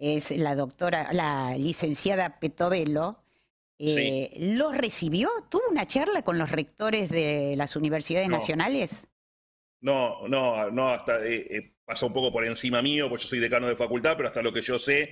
es 0.00 0.30
la 0.32 0.56
doctora, 0.56 1.12
la 1.12 1.54
licenciada 1.56 2.40
Petovelo, 2.40 3.22
eh, 3.78 4.30
¿los 4.38 4.76
recibió? 4.76 5.30
¿Tuvo 5.48 5.62
una 5.70 5.86
charla 5.86 6.22
con 6.22 6.38
los 6.38 6.50
rectores 6.50 7.10
de 7.10 7.54
las 7.56 7.76
universidades 7.76 8.28
nacionales? 8.28 9.06
No, 9.80 10.26
no, 10.28 10.70
no, 10.70 10.90
hasta 10.90 11.24
eh, 11.24 11.46
eh, 11.50 11.72
pasa 11.84 12.06
un 12.06 12.12
poco 12.12 12.32
por 12.32 12.44
encima 12.44 12.82
mío, 12.82 13.08
pues 13.08 13.22
yo 13.22 13.28
soy 13.28 13.38
decano 13.38 13.68
de 13.68 13.76
facultad, 13.76 14.16
pero 14.16 14.28
hasta 14.28 14.42
lo 14.42 14.52
que 14.52 14.60
yo 14.62 14.78
sé, 14.78 15.10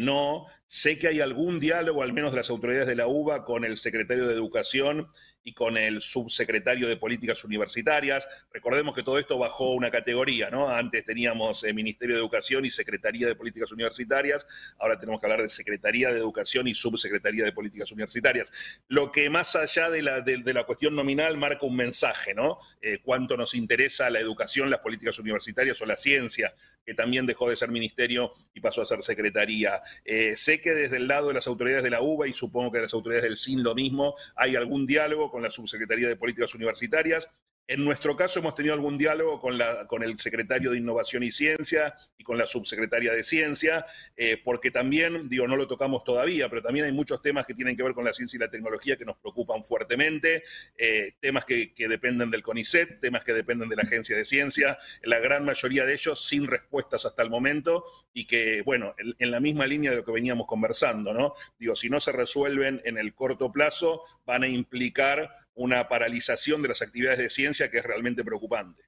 no. 0.00 0.46
Sé 0.66 0.98
que 0.98 1.08
hay 1.08 1.20
algún 1.20 1.60
diálogo, 1.60 2.02
al 2.02 2.12
menos 2.12 2.32
de 2.32 2.38
las 2.38 2.50
autoridades 2.50 2.88
de 2.88 2.96
la 2.96 3.06
UBA, 3.06 3.44
con 3.44 3.64
el 3.64 3.76
secretario 3.76 4.26
de 4.26 4.34
Educación 4.34 5.08
y 5.46 5.52
con 5.52 5.76
el 5.76 6.00
subsecretario 6.00 6.88
de 6.88 6.96
Políticas 6.96 7.44
Universitarias. 7.44 8.28
Recordemos 8.52 8.96
que 8.96 9.04
todo 9.04 9.16
esto 9.16 9.38
bajó 9.38 9.74
una 9.74 9.92
categoría, 9.92 10.50
¿no? 10.50 10.68
Antes 10.68 11.04
teníamos 11.04 11.62
eh, 11.62 11.72
Ministerio 11.72 12.16
de 12.16 12.20
Educación 12.20 12.64
y 12.64 12.70
Secretaría 12.70 13.28
de 13.28 13.36
Políticas 13.36 13.70
Universitarias, 13.70 14.44
ahora 14.80 14.98
tenemos 14.98 15.20
que 15.20 15.26
hablar 15.26 15.42
de 15.42 15.48
Secretaría 15.48 16.10
de 16.10 16.18
Educación 16.18 16.66
y 16.66 16.74
Subsecretaría 16.74 17.44
de 17.44 17.52
Políticas 17.52 17.92
Universitarias. 17.92 18.52
Lo 18.88 19.12
que 19.12 19.30
más 19.30 19.54
allá 19.54 19.88
de 19.88 20.02
la, 20.02 20.20
de, 20.20 20.52
la 20.52 20.64
cuestión 20.64 20.96
nominal 20.96 21.36
marca 21.36 21.64
un 21.64 21.76
mensaje, 21.76 22.34
¿no? 22.34 22.58
Eh, 22.82 22.98
cuánto 23.04 23.36
nos 23.36 23.54
interesa 23.54 24.10
la 24.10 24.18
educación, 24.18 24.68
las 24.68 24.80
políticas 24.80 25.16
universitarias 25.20 25.80
o 25.80 25.86
la 25.86 25.96
ciencia, 25.96 26.56
que 26.84 26.94
también 26.94 27.24
dejó 27.24 27.50
de 27.50 27.56
ser 27.56 27.70
ministerio 27.70 28.32
y 28.52 28.60
pasó 28.60 28.82
a 28.82 28.86
ser 28.86 29.02
secretaría. 29.02 29.80
Eh, 30.04 30.34
sé 30.34 30.60
que 30.60 30.70
desde 30.70 30.96
el 30.96 31.06
lado 31.06 31.28
de 31.28 31.34
las 31.34 31.46
autoridades 31.46 31.84
de 31.84 31.90
la 31.90 32.00
UBA 32.00 32.26
y 32.26 32.32
supongo 32.32 32.72
que 32.72 32.78
de 32.78 32.82
las 32.82 32.94
autoridades 32.94 33.24
del 33.24 33.36
CIN 33.36 33.62
lo 33.62 33.76
mismo, 33.76 34.16
hay 34.34 34.56
algún 34.56 34.86
diálogo 34.86 35.30
con 35.36 35.42
la 35.42 35.50
Subsecretaría 35.50 36.08
de 36.08 36.16
Políticas 36.16 36.54
Universitarias. 36.54 37.28
En 37.68 37.84
nuestro 37.84 38.14
caso 38.14 38.38
hemos 38.38 38.54
tenido 38.54 38.74
algún 38.74 38.96
diálogo 38.96 39.40
con, 39.40 40.02
el 40.02 40.18
secretario 40.18 40.70
de 40.70 40.78
Innovación 40.78 41.24
y 41.24 41.32
Ciencia 41.32 41.96
y 42.16 42.22
con 42.22 42.38
la 42.38 42.46
subsecretaria 42.46 43.12
de 43.12 43.24
Ciencia, 43.24 43.84
eh, 44.16 44.40
porque 44.42 44.70
también, 44.70 45.28
digo, 45.28 45.48
no 45.48 45.56
lo 45.56 45.66
tocamos 45.66 46.04
todavía, 46.04 46.48
pero 46.48 46.62
también 46.62 46.86
hay 46.86 46.92
muchos 46.92 47.20
temas 47.20 47.44
que 47.44 47.54
tienen 47.54 47.76
que 47.76 47.82
ver 47.82 47.94
con 47.94 48.04
la 48.04 48.12
ciencia 48.12 48.36
y 48.36 48.40
la 48.40 48.50
tecnología 48.50 48.96
que 48.96 49.04
nos 49.04 49.16
preocupan 49.16 49.64
fuertemente, 49.64 50.44
eh, 50.78 51.14
temas 51.18 51.44
que, 51.44 51.72
dependen 51.76 52.30
del 52.30 52.44
CONICET, 52.44 53.00
temas 53.00 53.24
que 53.24 53.32
dependen 53.32 53.68
de 53.68 53.76
la 53.76 53.82
Agencia 53.82 54.16
de 54.16 54.24
Ciencia, 54.24 54.78
la 55.02 55.18
gran 55.18 55.44
mayoría 55.44 55.84
de 55.84 55.92
ellos 55.92 56.24
sin 56.24 56.46
respuestas 56.46 57.04
hasta 57.04 57.22
el 57.22 57.30
momento 57.30 57.84
y 58.12 58.26
que, 58.26 58.62
bueno, 58.62 58.94
en, 58.98 59.16
en 59.18 59.30
la 59.32 59.40
misma 59.40 59.66
línea 59.66 59.90
de 59.90 59.96
lo 59.96 60.04
que 60.04 60.12
veníamos 60.12 60.46
conversando, 60.46 61.12
¿no? 61.12 61.34
Digo, 61.58 61.74
si 61.74 61.90
no 61.90 61.98
se 61.98 62.12
resuelven 62.12 62.80
en 62.84 62.96
el 62.96 63.12
corto 63.14 63.50
plazo, 63.50 64.02
van 64.24 64.44
a 64.44 64.48
implicar 64.48 65.45
una 65.56 65.88
paralización 65.88 66.62
de 66.62 66.68
las 66.68 66.82
actividades 66.82 67.18
de 67.18 67.30
ciencia 67.30 67.70
que 67.70 67.78
es 67.78 67.84
realmente 67.84 68.22
preocupante. 68.22 68.82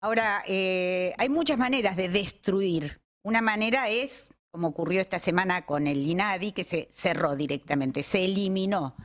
Ahora, 0.00 0.42
eh, 0.46 1.14
hay 1.16 1.28
muchas 1.28 1.58
maneras 1.58 1.96
de 1.96 2.08
destruir. 2.08 3.00
Una 3.24 3.40
manera 3.40 3.88
es, 3.88 4.30
como 4.50 4.68
ocurrió 4.68 5.00
esta 5.00 5.18
semana 5.18 5.64
con 5.64 5.86
el 5.86 6.06
INADI, 6.06 6.52
que 6.52 6.64
se 6.64 6.88
cerró 6.90 7.34
directamente, 7.36 8.02
se 8.02 8.24
eliminó. 8.24 8.96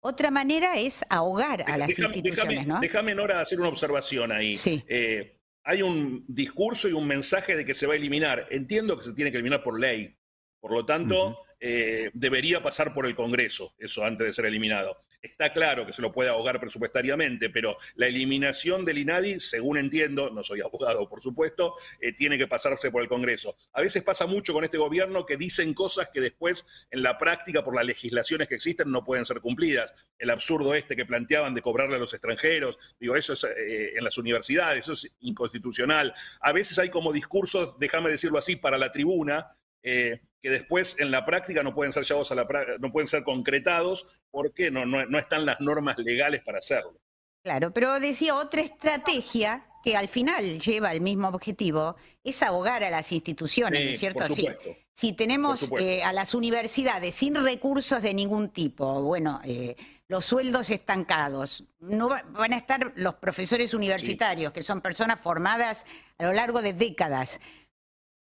Otra 0.00 0.30
manera 0.30 0.76
es 0.76 1.02
ahogar 1.08 1.64
a 1.70 1.78
las 1.78 1.98
instituciones, 1.98 2.66
¿no? 2.66 2.80
Déjame, 2.80 3.14
Nora, 3.14 3.40
hacer 3.40 3.58
una 3.58 3.70
observación 3.70 4.32
ahí. 4.32 4.54
Sí. 4.54 4.84
Eh, 4.86 5.38
hay 5.62 5.80
un 5.80 6.24
discurso 6.28 6.88
y 6.88 6.92
un 6.92 7.06
mensaje 7.06 7.56
de 7.56 7.64
que 7.64 7.72
se 7.72 7.86
va 7.86 7.94
a 7.94 7.96
eliminar. 7.96 8.46
Entiendo 8.50 8.98
que 8.98 9.04
se 9.04 9.14
tiene 9.14 9.30
que 9.30 9.38
eliminar 9.38 9.62
por 9.62 9.80
ley. 9.80 10.14
Por 10.60 10.72
lo 10.72 10.84
tanto, 10.84 11.38
eh, 11.58 12.10
debería 12.12 12.62
pasar 12.62 12.92
por 12.92 13.06
el 13.06 13.14
Congreso, 13.14 13.74
eso 13.78 14.04
antes 14.04 14.26
de 14.26 14.32
ser 14.34 14.44
eliminado. 14.44 15.04
Está 15.24 15.54
claro 15.54 15.86
que 15.86 15.94
se 15.94 16.02
lo 16.02 16.12
puede 16.12 16.28
ahogar 16.28 16.60
presupuestariamente, 16.60 17.48
pero 17.48 17.78
la 17.94 18.06
eliminación 18.06 18.84
del 18.84 18.98
INADI, 18.98 19.40
según 19.40 19.78
entiendo, 19.78 20.28
no 20.28 20.42
soy 20.42 20.60
abogado 20.60 21.08
por 21.08 21.22
supuesto, 21.22 21.74
eh, 21.98 22.12
tiene 22.12 22.36
que 22.36 22.46
pasarse 22.46 22.90
por 22.90 23.00
el 23.00 23.08
Congreso. 23.08 23.56
A 23.72 23.80
veces 23.80 24.02
pasa 24.02 24.26
mucho 24.26 24.52
con 24.52 24.64
este 24.64 24.76
gobierno 24.76 25.24
que 25.24 25.38
dicen 25.38 25.72
cosas 25.72 26.10
que 26.12 26.20
después 26.20 26.66
en 26.90 27.02
la 27.02 27.16
práctica, 27.16 27.64
por 27.64 27.74
las 27.74 27.86
legislaciones 27.86 28.48
que 28.48 28.56
existen, 28.56 28.90
no 28.90 29.02
pueden 29.02 29.24
ser 29.24 29.40
cumplidas. 29.40 29.94
El 30.18 30.28
absurdo 30.28 30.74
este 30.74 30.94
que 30.94 31.06
planteaban 31.06 31.54
de 31.54 31.62
cobrarle 31.62 31.96
a 31.96 32.00
los 32.00 32.12
extranjeros, 32.12 32.78
digo, 33.00 33.16
eso 33.16 33.32
es 33.32 33.44
eh, 33.44 33.94
en 33.96 34.04
las 34.04 34.18
universidades, 34.18 34.80
eso 34.80 34.92
es 34.92 35.10
inconstitucional. 35.20 36.12
A 36.40 36.52
veces 36.52 36.78
hay 36.78 36.90
como 36.90 37.14
discursos, 37.14 37.78
déjame 37.78 38.10
decirlo 38.10 38.38
así, 38.38 38.56
para 38.56 38.76
la 38.76 38.90
tribuna, 38.90 39.56
eh, 39.84 40.20
que 40.42 40.50
después 40.50 40.96
en 40.98 41.10
la 41.10 41.24
práctica 41.24 41.62
no 41.62 41.74
pueden 41.74 41.92
ser 41.92 42.04
llevados 42.04 42.32
a 42.32 42.34
la 42.34 42.46
no 42.78 42.92
pueden 42.92 43.06
ser 43.06 43.22
concretados 43.22 44.06
porque 44.30 44.70
no, 44.70 44.84
no, 44.84 45.18
están 45.18 45.46
las 45.46 45.60
normas 45.60 45.96
legales 45.98 46.42
para 46.42 46.58
hacerlo. 46.58 47.00
Claro, 47.42 47.72
pero 47.72 48.00
decía 48.00 48.34
otra 48.34 48.62
estrategia 48.62 49.66
que 49.82 49.96
al 49.96 50.08
final 50.08 50.58
lleva 50.60 50.92
el 50.92 51.02
mismo 51.02 51.28
objetivo, 51.28 51.96
es 52.22 52.42
ahogar 52.42 52.82
a 52.82 52.90
las 52.90 53.12
instituciones, 53.12 53.84
¿no 53.84 53.90
es 53.90 54.00
cierto? 54.00 54.24
Si, 54.26 54.48
si 54.94 55.12
tenemos 55.12 55.70
eh, 55.78 56.02
a 56.02 56.12
las 56.14 56.34
universidades 56.34 57.14
sin 57.14 57.34
recursos 57.34 58.00
de 58.00 58.14
ningún 58.14 58.48
tipo, 58.48 59.02
bueno, 59.02 59.40
eh, 59.44 59.76
los 60.08 60.24
sueldos 60.24 60.70
estancados, 60.70 61.64
no 61.80 62.08
van 62.08 62.52
a 62.54 62.56
estar 62.56 62.92
los 62.96 63.14
profesores 63.14 63.74
universitarios, 63.74 64.52
que 64.52 64.62
son 64.62 64.80
personas 64.80 65.20
formadas 65.20 65.84
a 66.16 66.24
lo 66.24 66.32
largo 66.32 66.62
de 66.62 66.72
décadas 66.72 67.40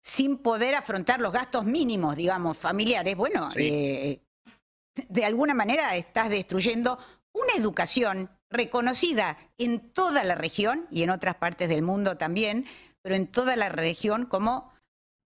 sin 0.04 0.38
poder 0.38 0.76
afrontar 0.76 1.22
los 1.22 1.32
gastos 1.32 1.64
mínimos, 1.64 2.18
digamos, 2.18 2.58
familiares, 2.58 3.16
bueno, 3.16 3.50
eh, 3.56 4.20
de 5.08 5.26
alguna 5.26 5.54
manera 5.54 5.96
estás 5.96 6.30
destruyendo 6.30 7.00
una 7.32 7.54
educación 7.56 8.30
reconocida 8.50 9.38
en 9.58 9.80
toda 9.94 10.26
la 10.26 10.36
región 10.36 10.88
y 10.92 11.04
en 11.04 11.10
otras 11.10 11.36
partes 11.36 11.70
del 11.70 11.84
mundo 11.84 12.18
también, 12.18 12.66
pero 13.02 13.16
en 13.16 13.28
toda 13.28 13.56
la 13.56 13.70
región 13.70 14.26
como 14.26 14.74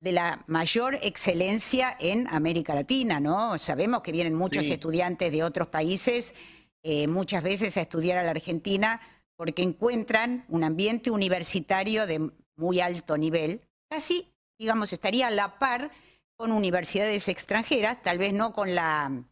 de 0.01 0.11
la 0.11 0.43
mayor 0.45 0.95
excelencia 1.01 1.97
en 1.99 2.27
América 2.29 2.75
Latina, 2.75 3.19
¿no? 3.19 3.57
Sabemos 3.57 4.01
que 4.01 4.11
vienen 4.11 4.35
muchos 4.35 4.65
estudiantes 4.65 5.31
de 5.31 5.43
otros 5.43 5.67
países, 5.69 6.35
eh, 6.83 7.07
muchas 7.07 7.41
veces 7.41 7.75
a 7.75 7.81
estudiar 7.81 8.19
a 8.19 8.23
la 8.23 8.31
Argentina, 8.31 9.01
porque 9.35 9.63
encuentran 9.63 10.45
un 10.47 10.63
ambiente 10.63 11.09
universitario 11.09 12.05
de 12.05 12.31
muy 12.55 12.79
alto 12.79 13.17
nivel, 13.17 13.61
casi 13.89 14.31
digamos, 14.59 14.93
estaría 14.93 15.27
a 15.27 15.31
la 15.31 15.57
par 15.57 15.89
con 16.35 16.51
universidades 16.51 17.27
extranjeras, 17.29 18.03
tal 18.03 18.17
vez 18.17 18.33
no 18.33 18.53
con 18.53 18.75
la, 18.75 19.23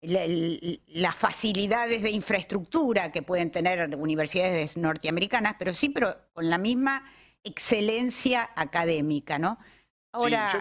las 0.00 1.14
facilidades 1.14 2.02
de 2.02 2.10
infraestructura 2.10 3.12
que 3.12 3.22
pueden 3.22 3.50
tener 3.50 3.94
universidades 3.96 4.76
norteamericanas, 4.76 5.56
pero 5.58 5.72
sí, 5.72 5.90
pero 5.90 6.16
con 6.32 6.50
la 6.50 6.58
misma 6.58 7.04
excelencia 7.44 8.50
académica, 8.56 9.38
¿no? 9.38 9.58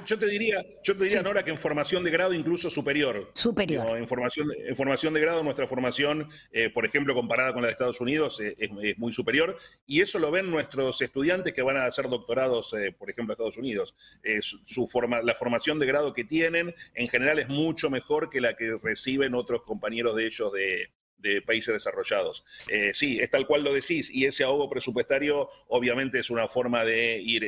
Yo, 0.05 0.19
te 0.19 0.25
diría, 0.27 0.65
yo 0.83 0.97
te 0.97 1.03
diría 1.03 1.21
Nora, 1.21 1.43
que 1.43 1.51
en 1.51 1.57
formación 1.57 2.03
de 2.03 2.11
grado 2.11 2.33
incluso 2.33 2.69
superior. 2.69 3.31
Superior. 3.33 3.97
en, 3.97 4.07
formación, 4.07 4.47
en 4.57 4.75
formación 4.75 5.13
de 5.13 5.21
grado, 5.21 5.43
nuestra 5.43 5.67
formación, 5.67 6.29
eh, 6.51 6.69
por 6.69 6.85
ejemplo, 6.85 7.13
comparada 7.13 7.53
con 7.53 7.61
la 7.61 7.67
de 7.67 7.73
Estados 7.73 8.01
Unidos, 8.01 8.39
eh, 8.39 8.55
es, 8.57 8.97
muy 8.97 9.13
superior. 9.13 9.57
Y 9.85 10.01
eso 10.01 10.19
lo 10.19 10.31
ven 10.31 10.49
nuestros 10.49 11.01
estudiantes 11.01 11.53
que 11.53 11.61
van 11.61 11.77
a 11.77 11.85
hacer 11.85 12.09
doctorados, 12.09 12.73
eh, 12.73 12.91
por 12.97 13.09
ejemplo, 13.09 13.33
a 13.33 13.35
Estados 13.35 13.57
Unidos. 13.57 13.95
Su, 14.41 14.87
forma, 14.87 15.21
la 15.21 15.35
formación 15.35 15.79
de 15.79 15.85
grado 15.85 16.13
que 16.13 16.23
tienen, 16.23 16.73
en 16.95 17.09
general, 17.09 17.39
es 17.39 17.49
mucho 17.49 17.89
mejor 17.89 18.29
que 18.29 18.41
la 18.41 18.55
que 18.55 18.77
reciben 18.81 19.35
otros 19.35 19.63
compañeros 19.63 20.15
de 20.15 20.25
ellos 20.25 20.51
de, 20.51 20.89
de 21.17 21.41
países 21.41 21.73
desarrollados. 21.73 22.45
sí, 22.93 23.19
es 23.19 23.29
tal 23.29 23.45
cual 23.45 23.63
lo 23.63 23.73
decís, 23.73 24.09
y 24.09 24.25
ese 24.25 24.43
ahogo 24.43 24.69
presupuestario 24.69 25.49
obviamente 25.67 26.19
es 26.19 26.29
una 26.29 26.47
forma 26.47 26.83
de 26.83 27.19
ir 27.21 27.43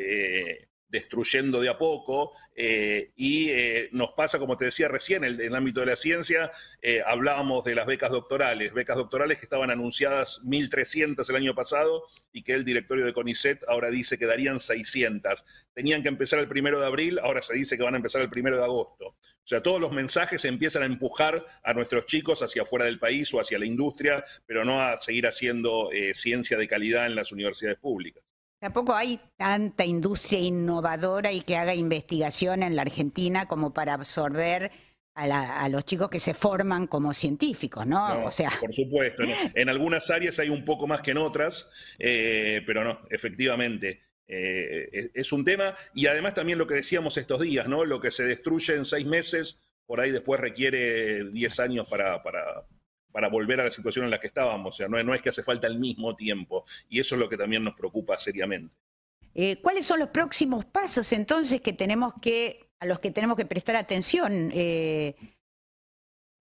destruyendo 0.89 1.61
de 1.61 1.69
a 1.69 1.77
poco 1.77 2.31
eh, 2.55 3.11
y 3.15 3.49
eh, 3.49 3.89
nos 3.91 4.11
pasa, 4.13 4.39
como 4.39 4.55
te 4.55 4.65
decía 4.65 4.87
recién, 4.87 5.23
en 5.23 5.41
el, 5.41 5.55
ámbito 5.55 5.81
de 5.81 5.87
la 5.87 5.95
ciencia, 5.95 6.51
eh, 6.81 7.01
hablábamos 7.05 7.65
de 7.65 7.75
las 7.75 7.85
becas 7.85 8.11
doctorales, 8.11 8.73
becas 8.73 8.95
doctorales 8.95 9.39
que 9.39 9.45
estaban 9.45 9.71
anunciadas 9.71 10.41
1.300 10.45 11.29
el 11.29 11.35
año 11.35 11.55
pasado 11.55 12.03
y 12.31 12.43
que 12.43 12.53
el 12.53 12.63
directorio 12.63 13.05
de 13.05 13.13
CONICET 13.13 13.63
ahora 13.67 13.89
dice 13.89 14.17
que 14.17 14.25
darían 14.25 14.59
600. 14.59 15.45
Tenían 15.73 16.01
que 16.01 16.09
empezar 16.09 16.39
el 16.39 16.47
primero 16.47 16.79
de 16.79 16.85
abril, 16.85 17.19
ahora 17.19 17.41
se 17.41 17.55
dice 17.55 17.77
que 17.77 17.83
van 17.83 17.95
a 17.95 17.97
empezar 17.97 18.21
el 18.21 18.29
primero 18.29 18.57
de 18.57 18.63
agosto. 18.63 19.07
O 19.07 19.47
sea, 19.47 19.61
todos 19.61 19.81
los 19.81 19.91
mensajes 19.91 20.45
empiezan 20.45 20.83
a 20.83 20.85
empujar 20.85 21.45
a 21.63 21.73
nuestros 21.73 22.05
chicos 22.05 22.41
hacia 22.41 22.63
afuera 22.63 22.85
del 22.85 22.99
país 22.99 23.33
o 23.33 23.39
hacia 23.39 23.59
la 23.59 23.65
industria, 23.65 24.23
pero 24.45 24.65
no 24.65 24.81
a 24.81 24.97
seguir 24.97 25.27
haciendo 25.27 25.89
ciencia 26.13 26.57
de 26.57 26.67
calidad 26.67 27.05
en 27.05 27.15
las 27.15 27.31
universidades 27.31 27.77
públicas. 27.77 28.23
Tampoco 28.59 28.95
hay 28.95 29.19
tanta 29.37 29.85
industria 29.85 30.39
innovadora 30.39 31.31
y 31.31 31.41
que 31.41 31.57
haga 31.57 31.75
investigación 31.75 32.63
en 32.63 32.75
la 32.75 32.81
Argentina 32.81 33.47
como 33.47 33.73
para 33.73 33.93
absorber 33.93 34.71
a, 35.15 35.69
los 35.69 35.85
chicos 35.85 36.09
que 36.09 36.19
se 36.19 36.33
forman 36.33 36.87
como 36.87 37.13
científicos, 37.13 37.87
¿no? 37.87 38.25
o 38.25 38.31
sea... 38.31 38.51
Por 38.59 38.73
supuesto, 38.73 39.23
en 39.53 39.69
algunas 39.69 40.09
áreas 40.09 40.39
hay 40.39 40.49
un 40.49 40.65
poco 40.65 40.87
más 40.87 41.01
que 41.01 41.11
en 41.11 41.17
otras, 41.17 41.71
eh, 41.99 42.61
pero 42.65 42.83
no, 42.83 43.01
efectivamente. 43.09 44.01
Eh, 44.27 45.11
es 45.13 45.31
un 45.31 45.45
tema, 45.45 45.75
y 45.93 46.07
además 46.07 46.33
también 46.33 46.57
lo 46.57 46.67
que 46.67 46.73
decíamos 46.73 47.17
estos 47.17 47.41
días, 47.41 47.67
¿no? 47.67 47.85
Lo 47.85 48.01
que 48.01 48.11
se 48.11 48.23
destruye 48.23 48.75
en 48.75 48.83
seis 48.83 49.05
meses, 49.05 49.63
por 49.85 50.01
ahí 50.01 50.11
después 50.11 50.41
requiere 50.41 51.23
diez 51.31 51.59
años 51.59 51.87
para, 51.87 52.23
para, 52.23 52.65
para 53.15 53.29
volver 53.29 53.61
a 53.61 53.63
la 53.63 53.71
situación 53.71 54.03
en 54.03 54.11
la 54.11 54.19
que 54.19 54.27
estábamos. 54.27 54.75
O 54.75 54.77
sea, 54.77 54.89
no, 54.89 55.15
es 55.15 55.21
que 55.21 55.29
hace 55.29 55.41
falta 55.41 55.67
el 55.67 55.79
mismo 55.79 56.17
tiempo. 56.17 56.65
Y 56.89 56.99
eso 56.99 57.15
es 57.15 57.21
lo 57.21 57.29
que 57.29 57.37
también 57.37 57.63
nos 57.63 57.73
preocupa 57.73 58.17
seriamente. 58.17 58.75
Eh, 59.33 59.61
¿Cuáles 59.61 59.85
son 59.85 59.99
los 59.99 60.09
próximos 60.09 60.65
pasos 60.65 61.13
entonces 61.13 61.61
que 61.61 61.71
tenemos 61.71 62.13
que, 62.21 62.67
a 62.77 62.85
los 62.85 62.99
que 62.99 63.11
tenemos 63.11 63.37
que 63.37 63.45
prestar 63.45 63.77
atención? 63.77 64.51
Eh, 64.53 65.15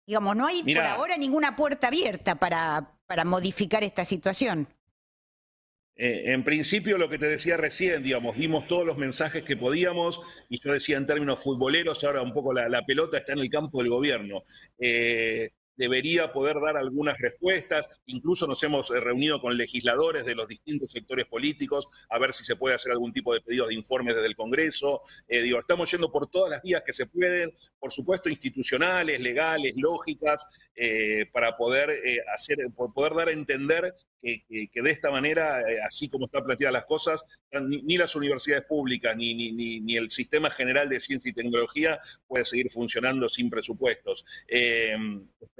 digamos, 0.06 0.36
no 0.36 0.46
hay 0.46 0.62
por 0.62 0.84
ahora 0.84 1.18
ninguna 1.18 1.56
puerta 1.56 1.88
abierta 1.88 2.36
para, 2.36 2.92
para 3.08 3.26
modificar 3.26 3.84
esta 3.84 4.06
situación. 4.06 4.68
Eh, 5.96 6.32
en 6.32 6.44
principio, 6.44 7.00
lo 7.00 7.10
que 7.10 7.18
te 7.18 7.26
decía 7.26 7.58
recién, 7.58 8.04
digamos, 8.04 8.38
dimos 8.38 8.68
todos 8.68 8.86
los 8.86 9.00
mensajes 9.00 9.42
que 9.42 9.58
podíamos, 9.58 10.22
y 10.48 10.60
yo 10.60 10.74
decía 10.74 10.98
en 10.98 11.08
términos 11.08 11.44
futboleros, 11.44 12.04
ahora 12.04 12.22
un 12.22 12.34
poco 12.34 12.54
la, 12.54 12.86
pelota 12.86 13.18
está 13.18 13.34
en 13.34 13.40
el 13.40 13.50
campo 13.50 13.80
del 13.80 13.90
gobierno 13.90 14.44
debería 15.76 16.32
poder 16.32 16.58
dar 16.60 16.78
algunas 16.78 17.18
respuestas. 17.18 17.90
Incluso 18.06 18.48
nos 18.48 18.62
hemos 18.64 18.92
eh, 18.92 19.00
reunido 19.00 19.40
con 19.42 19.58
legisladores 19.58 20.26
de 20.26 20.36
los 20.36 20.48
distintos 20.48 20.92
sectores 20.92 21.26
políticos 21.26 21.88
a 22.10 22.20
ver 22.20 22.34
si 22.34 22.44
se 22.44 22.56
puede 22.56 22.76
hacer 22.76 22.92
algún 22.92 23.14
tipo 23.14 23.34
de 23.34 23.42
pedidos 23.42 23.70
de 23.70 23.76
informes 23.76 24.16
desde 24.16 24.28
el 24.28 24.36
Congreso. 24.36 25.02
Eh, 25.28 25.42
digo, 25.42 25.60
estamos 25.60 25.90
yendo 25.90 26.12
por 26.12 26.30
todas 26.30 26.52
las 26.52 26.62
vías 26.62 26.84
que 26.86 26.94
se 26.94 27.06
pueden, 27.06 27.54
por 27.80 27.92
supuesto 27.92 28.30
institucionales, 28.30 29.20
legales, 29.20 29.74
lógicas, 29.76 30.46
eh, 30.76 31.26
para 31.32 31.58
poder 31.58 31.90
hacer, 32.34 32.58
poder 32.76 33.14
dar 33.14 33.28
a 33.28 33.32
entender 33.32 33.94
que, 34.22 34.44
de 34.50 34.92
esta 34.92 35.10
manera, 35.10 35.62
así 35.86 36.10
como 36.10 36.26
están 36.26 36.44
planteadas 36.44 36.74
las 36.74 36.86
cosas, 36.86 37.24
ni, 37.62 37.98
las 37.98 38.16
universidades 38.16 38.66
públicas 38.66 39.16
ni, 39.16 39.34
ni, 39.34 39.80
ni, 39.82 39.98
el 39.98 40.10
sistema 40.10 40.50
general 40.50 40.90
de 40.90 41.00
ciencia 41.00 41.30
y 41.30 41.34
tecnología 41.34 42.00
puede 42.28 42.46
seguir 42.46 42.70
funcionando 42.70 43.28
sin 43.28 43.50
presupuestos 43.50 44.26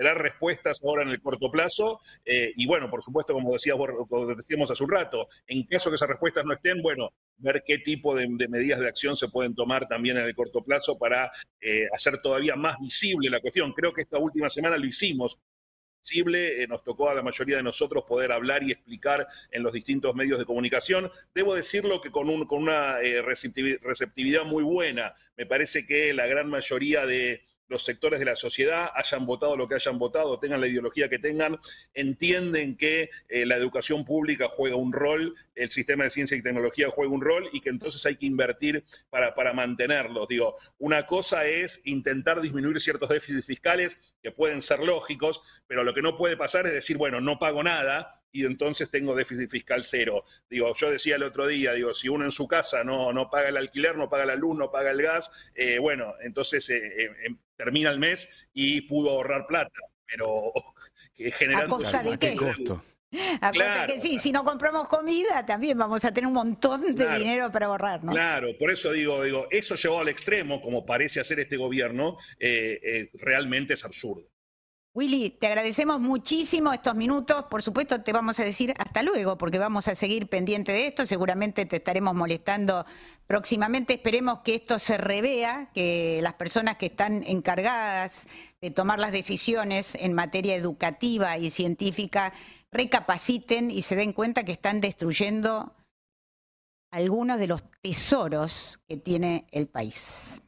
esperar 0.02 0.18
respuestas 0.18 0.80
ahora 0.84 1.04
en 1.04 1.10
el 1.10 1.22
corto 1.22 1.52
plazo. 1.52 2.00
Eh, 2.26 2.52
y 2.56 2.66
bueno, 2.66 2.90
por 2.90 3.02
supuesto, 3.04 3.34
como, 3.34 3.54
decíamos, 3.54 3.90
decíamos 4.38 4.72
hace 4.72 4.84
un 4.84 4.92
rato, 4.92 5.28
en 5.48 5.64
caso 5.64 5.90
que 5.90 5.96
esas 5.96 6.10
respuestas 6.10 6.46
no 6.46 6.54
estén, 6.54 6.82
bueno, 6.82 7.14
ver 7.38 7.64
qué 7.66 7.80
tipo 7.80 8.16
de, 8.16 8.28
medidas 8.28 8.80
de 8.80 8.88
acción 8.88 9.16
se 9.16 9.30
pueden 9.30 9.56
tomar 9.56 9.88
también 9.88 10.18
en 10.18 10.26
el 10.26 10.36
corto 10.36 10.64
plazo 10.64 10.98
para 10.98 11.32
eh, 11.60 11.88
hacer 11.94 12.22
todavía 12.22 12.56
más 12.56 12.76
visible 12.80 13.30
la 13.30 13.40
cuestión. 13.40 13.74
Creo 13.74 13.94
que 13.94 14.02
esta 14.02 14.18
última 14.18 14.50
semana 14.50 14.78
lo 14.78 14.86
hicimos. 14.86 15.38
Eh, 16.14 16.68
nos 16.68 16.84
tocó 16.84 17.10
a 17.10 17.14
la 17.14 17.22
mayoría 17.22 17.58
de 17.58 17.64
nosotros 17.64 18.04
poder 18.08 18.32
hablar 18.32 18.64
y 18.64 18.72
explicar 18.72 19.28
en 19.52 19.64
los 19.64 19.74
distintos 19.74 20.16
medios 20.16 20.40
de 20.40 20.46
comunicación. 20.46 21.12
Debo 21.34 21.56
decirlo 21.56 22.02
que 22.02 22.12
con, 22.12 22.30
un, 22.30 22.46
con 22.46 22.64
una 22.64 22.98
receptividad 22.98 24.46
muy 24.46 24.64
buena. 24.64 25.14
Me 25.38 25.46
parece 25.46 25.86
que 25.86 26.14
la 26.14 26.28
gran 26.28 26.50
mayoría 26.50 27.06
de, 27.06 27.44
los 27.72 27.84
sectores 27.84 28.20
de 28.20 28.26
la 28.26 28.36
sociedad, 28.36 28.92
hayan 28.94 29.26
votado 29.26 29.58
lo 29.58 29.68
que 29.68 29.76
hayan 29.76 29.98
votado, 29.98 30.38
tengan 30.40 30.62
la 30.62 30.68
ideología 30.68 31.10
que 31.10 31.18
tengan, 31.18 31.58
entienden 31.94 32.76
que 32.76 33.10
eh, 33.30 33.46
la 33.46 33.56
educación 33.56 34.06
pública 34.06 34.48
juega 34.50 34.76
un 34.76 34.94
rol, 34.94 35.36
el 35.56 35.72
sistema 35.72 36.04
de 36.04 36.10
ciencia 36.10 36.38
y 36.38 36.44
tecnología 36.44 36.90
juega 36.90 37.14
un 37.14 37.22
rol 37.22 37.50
y 37.54 37.62
que 37.62 37.70
entonces 37.70 38.06
hay 38.06 38.18
que 38.18 38.26
invertir 38.26 38.84
para, 39.10 39.34
para 39.34 39.54
mantenerlos. 39.54 40.28
Digo, 40.28 40.58
una 40.78 41.06
cosa 41.06 41.46
es 41.46 41.82
intentar 41.86 42.42
disminuir 42.42 42.80
ciertos 42.80 43.10
déficits 43.10 43.46
fiscales 43.46 43.98
que 44.22 44.32
pueden 44.32 44.62
ser 44.62 44.80
lógicos, 44.82 45.42
pero 45.68 45.84
lo 45.84 45.94
que 45.94 46.02
no 46.02 46.18
puede 46.18 46.38
pasar 46.38 46.68
es 46.68 46.74
decir, 46.74 46.98
bueno, 46.98 47.22
no 47.22 47.40
pago 47.40 47.64
nada 47.64 48.21
y 48.32 48.46
entonces 48.46 48.90
tengo 48.90 49.16
déficit 49.16 49.50
fiscal 49.50 49.84
cero. 49.84 50.24
Digo, 50.50 50.74
yo 50.76 50.90
decía 50.90 51.16
el 51.16 51.24
otro 51.24 51.48
día, 51.48 51.74
digo, 51.74 51.94
si 51.94 52.10
uno 52.10 52.26
en 52.26 52.32
su 52.32 52.48
casa 52.48 52.84
no, 52.84 53.12
no 53.14 53.30
paga 53.30 53.50
el 53.50 53.58
alquiler, 53.58 53.98
no 53.98 54.10
paga 54.10 54.26
la 54.26 54.36
luz, 54.36 54.58
no 54.58 54.72
paga 54.72 54.92
el 54.92 55.02
gas, 55.02 55.32
eh, 55.56 55.80
bueno, 55.80 56.14
entonces 56.22 56.70
eh, 56.70 56.78
eh, 56.78 57.12
em, 57.26 57.38
termina 57.56 57.90
el 57.90 58.00
mes 58.00 58.30
y 58.54 58.82
pudo 58.82 59.12
ahorrar 59.12 59.48
plata, 59.48 59.80
pero 60.08 60.54
generando... 61.16 61.76
¿A 61.76 61.80
costa 61.80 62.04
de 62.04 62.18
qué? 62.18 62.38
A 63.42 63.52
que 63.88 64.00
sí, 64.00 64.20
si 64.20 64.32
no 64.32 64.46
compramos 64.46 64.88
comida, 64.88 65.46
también 65.46 65.78
vamos 65.78 66.06
a 66.06 66.14
tener 66.14 66.28
un 66.28 66.34
montón 66.34 66.96
de 66.96 67.18
dinero 67.18 67.52
para 67.52 67.66
ahorrar, 67.66 68.02
¿no? 68.06 68.14
Claro, 68.14 68.58
por 68.58 68.72
eso 68.72 68.94
digo, 68.94 69.22
digo, 69.22 69.48
eso 69.52 69.76
llevado 69.76 70.00
al 70.00 70.08
extremo, 70.08 70.62
como 70.62 70.86
parece 70.86 71.20
hacer 71.20 71.42
este 71.42 71.58
gobierno, 71.58 72.16
realmente 72.40 73.74
es 73.74 73.84
absurdo. 73.84 74.32
Willy, 74.94 75.30
te 75.30 75.48
agradecemos 75.48 76.02
muchísimo 76.02 76.74
estos 76.74 76.96
minutos. 76.96 77.46
Por 77.46 77.62
supuesto, 77.64 78.02
te 78.02 78.12
vamos 78.12 78.42
a 78.42 78.44
decir 78.44 78.74
hasta 78.78 79.04
luego, 79.04 79.38
porque 79.38 79.58
vamos 79.58 79.88
a 79.88 79.96
seguir 79.96 80.28
pendiente 80.28 80.74
de 80.74 80.88
esto. 80.88 81.06
Seguramente 81.06 81.66
te 81.66 81.78
estaremos 81.78 82.14
molestando 82.14 82.86
próximamente. 83.26 83.94
Esperemos 83.94 84.40
que 84.40 84.56
esto 84.56 84.80
se 84.80 84.98
revea, 84.98 85.72
que 85.74 86.20
las 86.22 86.34
personas 86.34 86.76
que 86.76 86.88
están 86.88 87.24
encargadas 87.26 88.28
de 88.60 88.70
tomar 88.70 89.00
las 89.00 89.14
decisiones 89.14 89.96
en 89.96 90.12
materia 90.12 90.56
educativa 90.56 91.38
y 91.38 91.52
científica 91.52 92.34
recapaciten 92.70 93.72
y 93.72 93.84
se 93.84 93.96
den 93.96 94.12
cuenta 94.12 94.44
que 94.44 94.52
están 94.52 94.82
destruyendo 94.82 95.74
algunos 96.92 97.40
de 97.40 97.48
los 97.48 97.64
tesoros 97.82 98.82
que 98.90 98.98
tiene 98.98 99.48
el 99.52 99.70
país. 99.70 100.42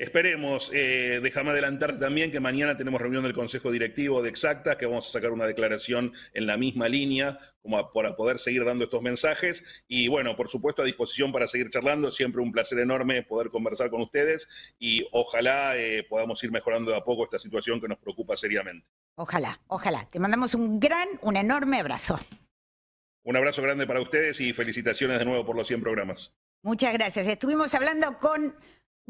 Esperemos, 0.00 0.70
eh, 0.72 1.20
déjame 1.22 1.50
adelantar 1.50 1.98
también 1.98 2.30
que 2.30 2.40
mañana 2.40 2.74
tenemos 2.74 3.02
reunión 3.02 3.22
del 3.22 3.34
Consejo 3.34 3.70
Directivo 3.70 4.22
de 4.22 4.30
Exacta, 4.30 4.78
que 4.78 4.86
vamos 4.86 5.06
a 5.06 5.10
sacar 5.10 5.30
una 5.30 5.44
declaración 5.44 6.14
en 6.32 6.46
la 6.46 6.56
misma 6.56 6.88
línea 6.88 7.38
como 7.60 7.92
para 7.92 8.16
poder 8.16 8.38
seguir 8.38 8.64
dando 8.64 8.84
estos 8.84 9.02
mensajes. 9.02 9.84
Y 9.88 10.08
bueno, 10.08 10.36
por 10.36 10.48
supuesto, 10.48 10.80
a 10.80 10.86
disposición 10.86 11.32
para 11.32 11.46
seguir 11.46 11.68
charlando. 11.68 12.10
Siempre 12.10 12.40
un 12.40 12.50
placer 12.50 12.78
enorme 12.78 13.22
poder 13.24 13.50
conversar 13.50 13.90
con 13.90 14.00
ustedes 14.00 14.48
y 14.78 15.06
ojalá 15.12 15.76
eh, 15.76 16.06
podamos 16.08 16.42
ir 16.44 16.50
mejorando 16.50 16.92
de 16.92 16.96
a 16.96 17.04
poco 17.04 17.24
esta 17.24 17.38
situación 17.38 17.78
que 17.78 17.88
nos 17.88 17.98
preocupa 17.98 18.38
seriamente. 18.38 18.86
Ojalá, 19.16 19.60
ojalá. 19.66 20.08
Te 20.10 20.18
mandamos 20.18 20.54
un 20.54 20.80
gran, 20.80 21.08
un 21.20 21.36
enorme 21.36 21.78
abrazo. 21.78 22.18
Un 23.22 23.36
abrazo 23.36 23.60
grande 23.60 23.86
para 23.86 24.00
ustedes 24.00 24.40
y 24.40 24.54
felicitaciones 24.54 25.18
de 25.18 25.26
nuevo 25.26 25.44
por 25.44 25.56
los 25.56 25.68
100 25.68 25.82
programas. 25.82 26.34
Muchas 26.62 26.94
gracias. 26.94 27.26
Estuvimos 27.26 27.74
hablando 27.74 28.18
con... 28.18 28.54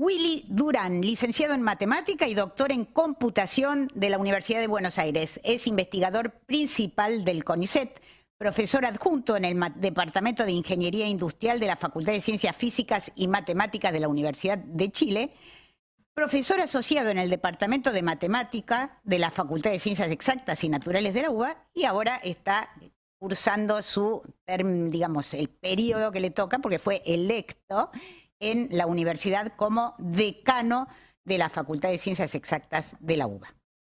Willy 0.00 0.46
Durán, 0.48 1.02
licenciado 1.02 1.52
en 1.52 1.60
matemática 1.60 2.26
y 2.26 2.32
doctor 2.32 2.72
en 2.72 2.86
computación 2.86 3.86
de 3.94 4.08
la 4.08 4.16
Universidad 4.16 4.58
de 4.58 4.66
Buenos 4.66 4.98
Aires. 4.98 5.38
Es 5.44 5.66
investigador 5.66 6.32
principal 6.46 7.22
del 7.22 7.44
CONICET, 7.44 8.00
profesor 8.38 8.86
adjunto 8.86 9.36
en 9.36 9.44
el 9.44 9.60
Departamento 9.76 10.46
de 10.46 10.52
Ingeniería 10.52 11.06
Industrial 11.06 11.60
de 11.60 11.66
la 11.66 11.76
Facultad 11.76 12.14
de 12.14 12.22
Ciencias 12.22 12.56
Físicas 12.56 13.12
y 13.14 13.28
Matemáticas 13.28 13.92
de 13.92 14.00
la 14.00 14.08
Universidad 14.08 14.56
de 14.56 14.90
Chile, 14.90 15.32
profesor 16.14 16.62
asociado 16.62 17.10
en 17.10 17.18
el 17.18 17.28
Departamento 17.28 17.92
de 17.92 18.00
Matemática 18.00 19.02
de 19.04 19.18
la 19.18 19.30
Facultad 19.30 19.70
de 19.70 19.80
Ciencias 19.80 20.08
Exactas 20.08 20.64
y 20.64 20.70
Naturales 20.70 21.12
de 21.12 21.20
la 21.20 21.30
UBA 21.30 21.68
y 21.74 21.84
ahora 21.84 22.16
está 22.24 22.70
cursando 23.18 23.82
su, 23.82 24.22
digamos, 24.46 25.34
el 25.34 25.50
periodo 25.50 26.10
que 26.10 26.20
le 26.20 26.30
toca 26.30 26.58
porque 26.60 26.78
fue 26.78 27.02
electo 27.04 27.90
en 28.40 28.68
la 28.70 28.86
universidad 28.86 29.52
como 29.56 29.94
decano 29.98 30.88
de 31.24 31.38
la 31.38 31.48
Facultad 31.48 31.90
de 31.90 31.98
Ciencias 31.98 32.34
Exactas 32.34 32.96
de 32.98 33.16
la 33.16 33.26
UBA. 33.26 33.54